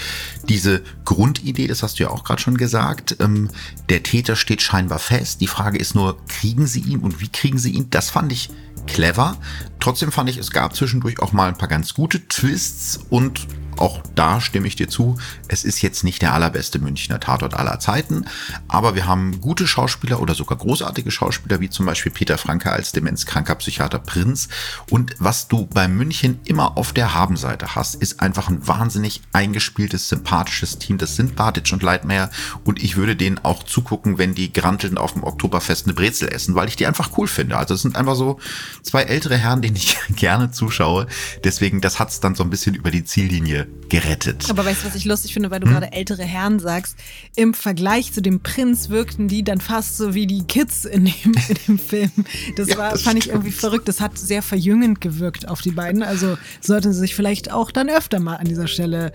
Diese 0.48 0.84
Grundidee, 1.04 1.66
das 1.66 1.82
hast 1.82 1.98
du 1.98 2.04
ja 2.04 2.12
auch 2.12 2.24
gerade 2.24 2.40
schon 2.40 2.56
gesagt, 2.56 3.18
ähm, 3.20 3.50
der 3.90 4.04
Täter 4.04 4.36
steht 4.36 4.62
scheinbar 4.62 5.00
fest. 5.00 5.42
Die 5.42 5.48
Frage 5.48 5.80
ist 5.80 5.96
nur, 5.96 6.24
kriegen 6.28 6.68
sie 6.68 6.82
ihn 6.82 7.00
und 7.00 7.22
wie 7.22 7.28
kriegen 7.30 7.58
sie 7.58 7.72
ihn? 7.72 7.90
Das 7.90 8.12
fand 8.12 8.32
ich 8.32 8.52
clever. 8.86 9.36
Trotzdem 9.80 10.12
fand 10.12 10.30
ich, 10.30 10.38
es 10.38 10.52
gab 10.52 10.76
zwischendurch 10.76 11.20
auch 11.20 11.32
mal 11.32 11.48
ein 11.48 11.58
paar 11.58 11.68
ganz 11.68 11.96
gute 11.96 12.28
Twists 12.28 13.00
und 13.10 13.48
auch 13.80 14.02
da 14.16 14.42
stimme 14.42 14.68
ich 14.68 14.76
dir 14.76 14.90
zu, 14.90 15.18
es 15.48 15.64
ist 15.64 15.82
jetzt 15.82 16.04
nicht 16.04 16.22
der 16.22 16.34
allerbeste 16.34 16.80
Münchner 16.80 17.20
Tatort 17.20 17.54
aller 17.54 17.80
Zeiten, 17.80 18.26
aber 18.68 18.96
wir 18.96 19.08
haben 19.08 19.40
gute 19.42 19.68
Schauspieler 19.68 20.20
oder 20.20 20.36
sogar 20.36 20.58
großartige 20.58 21.12
Schauspieler, 21.12 21.60
wie 21.62 21.70
zum 21.70 21.86
Beispiel 21.86 22.12
Peter 22.12 22.38
Franke 22.38 22.72
als 22.72 22.92
demenzkranker 22.92 23.56
Psychiater 23.56 24.00
Prinz. 24.00 24.50
Und 24.90 25.16
was 25.20 25.48
du 25.48 25.66
bei 25.66 25.88
München 25.88 26.40
immer 26.46 26.78
auf 26.78 26.94
der 26.94 27.14
Habenseite 27.14 27.76
hast, 27.76 27.96
ist 27.96 28.20
einfach 28.20 28.50
ein 28.50 28.68
wahnsinnig 28.68 29.22
eingespieltes, 29.32 30.10
sympathisches 30.10 30.80
Team. 30.80 30.98
Das 30.98 31.16
sind 31.16 31.36
Bartic 31.36 31.72
und 31.72 31.84
Leitmeier 31.84 32.30
und 32.66 32.84
ich 32.84 32.98
würde 32.98 33.16
denen 33.16 33.40
auch 33.44 33.64
zugucken, 33.64 34.18
wenn 34.18 34.36
die 34.36 34.52
Granteln 34.52 34.98
auf 34.98 35.14
dem 35.14 35.24
Oktoberfest 35.24 35.86
eine 35.86 35.94
Brezel 35.94 36.30
essen, 36.30 36.56
weil 36.56 36.68
ich 36.68 36.76
die 36.76 36.86
einfach 36.86 37.18
cool 37.18 37.28
finde. 37.28 37.58
Also 37.58 37.76
es 37.76 37.82
sind 37.82 37.96
einfach 37.96 38.16
so 38.16 38.40
zwei 38.84 39.04
ältere 39.04 39.38
Herren, 39.38 39.62
denen 39.62 39.78
ich 39.78 39.98
gerne 40.16 40.52
zuschaue. 40.52 41.08
Deswegen, 41.44 41.82
das 41.82 42.00
hat's 42.00 42.20
dann 42.20 42.36
so 42.36 42.44
ein 42.44 42.50
bisschen 42.50 42.76
über 42.76 42.92
die 42.92 43.06
Ziellinie 43.06 43.69
gerettet. 43.90 44.50
Aber 44.50 44.66
weißt 44.66 44.84
du, 44.84 44.88
was 44.88 44.96
ich 44.96 45.06
lustig 45.06 45.34
finde, 45.34 45.52
weil 45.52 45.60
du 45.60 45.66
hm? 45.66 45.74
gerade 45.74 45.92
ältere 45.92 46.24
Herren 46.24 46.60
sagst? 46.60 46.96
Im 47.36 47.54
Vergleich 47.54 48.14
zu 48.14 48.22
dem 48.22 48.40
Prinz 48.42 48.90
wirkten 48.90 49.28
die 49.28 49.44
dann 49.44 49.60
fast 49.60 49.98
so 49.98 50.14
wie 50.14 50.28
die 50.28 50.44
Kids 50.44 50.86
in 50.86 51.06
dem, 51.06 51.34
in 51.48 51.58
dem 51.68 51.80
Film. 51.90 52.12
Das, 52.56 52.70
ja, 52.70 52.78
war, 52.78 52.92
das 52.92 53.02
fand 53.02 53.18
stimmt. 53.18 53.26
ich 53.26 53.30
irgendwie 53.32 53.52
verrückt. 53.52 53.88
Das 53.88 54.00
hat 54.00 54.18
sehr 54.18 54.42
verjüngend 54.42 55.02
gewirkt 55.02 55.48
auf 55.48 55.62
die 55.62 55.72
beiden. 55.72 56.04
Also 56.04 56.38
sollten 56.62 56.94
sie 56.94 57.00
sich 57.00 57.16
vielleicht 57.16 57.52
auch 57.52 57.72
dann 57.72 57.90
öfter 57.90 58.20
mal 58.20 58.36
an 58.36 58.46
dieser 58.46 58.68
Stelle 58.68 59.12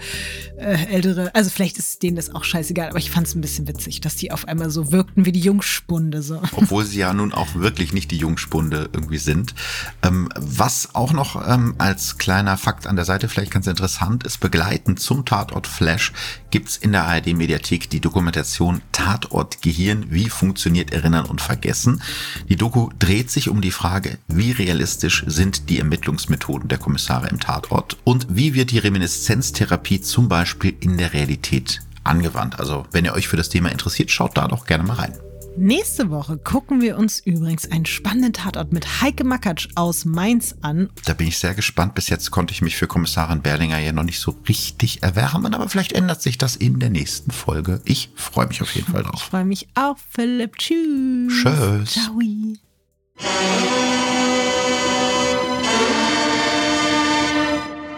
äh, 0.58 0.84
ältere, 0.86 1.34
also 1.34 1.50
vielleicht 1.50 1.78
ist 1.78 2.02
denen 2.02 2.16
das 2.16 2.34
auch 2.34 2.44
scheißegal, 2.44 2.90
aber 2.90 2.98
ich 2.98 3.10
fand 3.10 3.26
es 3.26 3.34
ein 3.34 3.40
bisschen 3.40 3.68
witzig, 3.68 4.00
dass 4.00 4.16
die 4.16 4.32
auf 4.32 4.48
einmal 4.48 4.70
so 4.70 4.92
wirkten 4.92 5.24
wie 5.24 5.32
die 5.32 5.40
Jungspunde. 5.40 6.22
So. 6.22 6.40
Obwohl 6.52 6.84
sie 6.84 6.98
ja 6.98 7.12
nun 7.12 7.32
auch 7.32 7.54
wirklich 7.54 7.92
nicht 7.92 8.10
die 8.10 8.16
Jungspunde 8.16 8.88
irgendwie 8.92 9.18
sind. 9.18 9.54
Ähm, 10.02 10.28
was 10.36 10.94
auch 10.94 11.12
noch 11.12 11.48
ähm, 11.48 11.74
als 11.78 12.18
kleiner 12.18 12.56
Fakt 12.56 12.86
an 12.86 12.96
der 12.96 13.04
Seite 13.04 13.28
vielleicht 13.28 13.52
ganz 13.52 13.66
interessant 13.66 14.24
ist, 14.24 14.38
begleitend 14.44 15.00
zum 15.00 15.24
Tatort 15.24 15.66
Flash 15.66 16.12
gibt's 16.50 16.76
in 16.76 16.92
der 16.92 17.06
ARD 17.06 17.28
Mediathek 17.28 17.88
die 17.88 18.00
Dokumentation 18.00 18.82
Tatort 18.92 19.62
Gehirn, 19.62 20.04
wie 20.10 20.28
funktioniert 20.28 20.92
Erinnern 20.92 21.24
und 21.24 21.40
Vergessen. 21.40 22.02
Die 22.50 22.56
Doku 22.56 22.90
dreht 22.98 23.30
sich 23.30 23.48
um 23.48 23.62
die 23.62 23.70
Frage, 23.70 24.18
wie 24.28 24.50
realistisch 24.50 25.24
sind 25.26 25.70
die 25.70 25.78
Ermittlungsmethoden 25.78 26.68
der 26.68 26.76
Kommissare 26.76 27.28
im 27.28 27.40
Tatort 27.40 27.96
und 28.04 28.26
wie 28.28 28.52
wird 28.52 28.70
die 28.70 28.80
Reminiszenztherapie 28.80 30.02
zum 30.02 30.28
Beispiel 30.28 30.76
in 30.78 30.98
der 30.98 31.14
Realität 31.14 31.80
angewandt. 32.02 32.60
Also 32.60 32.84
wenn 32.92 33.06
ihr 33.06 33.14
euch 33.14 33.28
für 33.28 33.38
das 33.38 33.48
Thema 33.48 33.72
interessiert, 33.72 34.10
schaut 34.10 34.36
da 34.36 34.46
doch 34.46 34.66
gerne 34.66 34.84
mal 34.84 34.96
rein. 34.96 35.14
Nächste 35.56 36.10
Woche 36.10 36.36
gucken 36.36 36.80
wir 36.80 36.98
uns 36.98 37.20
übrigens 37.20 37.70
einen 37.70 37.86
spannenden 37.86 38.32
Tatort 38.32 38.72
mit 38.72 39.00
Heike 39.00 39.22
Makatsch 39.22 39.68
aus 39.76 40.04
Mainz 40.04 40.56
an. 40.62 40.90
Da 41.04 41.14
bin 41.14 41.28
ich 41.28 41.38
sehr 41.38 41.54
gespannt. 41.54 41.94
Bis 41.94 42.08
jetzt 42.08 42.32
konnte 42.32 42.52
ich 42.52 42.60
mich 42.60 42.76
für 42.76 42.88
Kommissarin 42.88 43.40
Berlinger 43.40 43.78
ja 43.78 43.92
noch 43.92 44.02
nicht 44.02 44.18
so 44.18 44.36
richtig 44.48 45.02
erwärmen, 45.02 45.54
aber 45.54 45.68
vielleicht 45.68 45.92
ändert 45.92 46.22
sich 46.22 46.38
das 46.38 46.56
in 46.56 46.80
der 46.80 46.90
nächsten 46.90 47.30
Folge. 47.30 47.80
Ich 47.84 48.10
freue 48.16 48.48
mich 48.48 48.62
auf 48.62 48.74
jeden 48.74 48.90
Fall 48.90 49.04
drauf. 49.04 49.14
Ich 49.14 49.22
freue 49.22 49.44
mich 49.44 49.68
auch, 49.74 49.96
Philipp. 50.10 50.56
Tschüss. 50.58 51.44
Tschüss. 51.44 51.92
Ciao. 51.92 52.18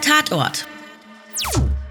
Tatort 0.02 0.66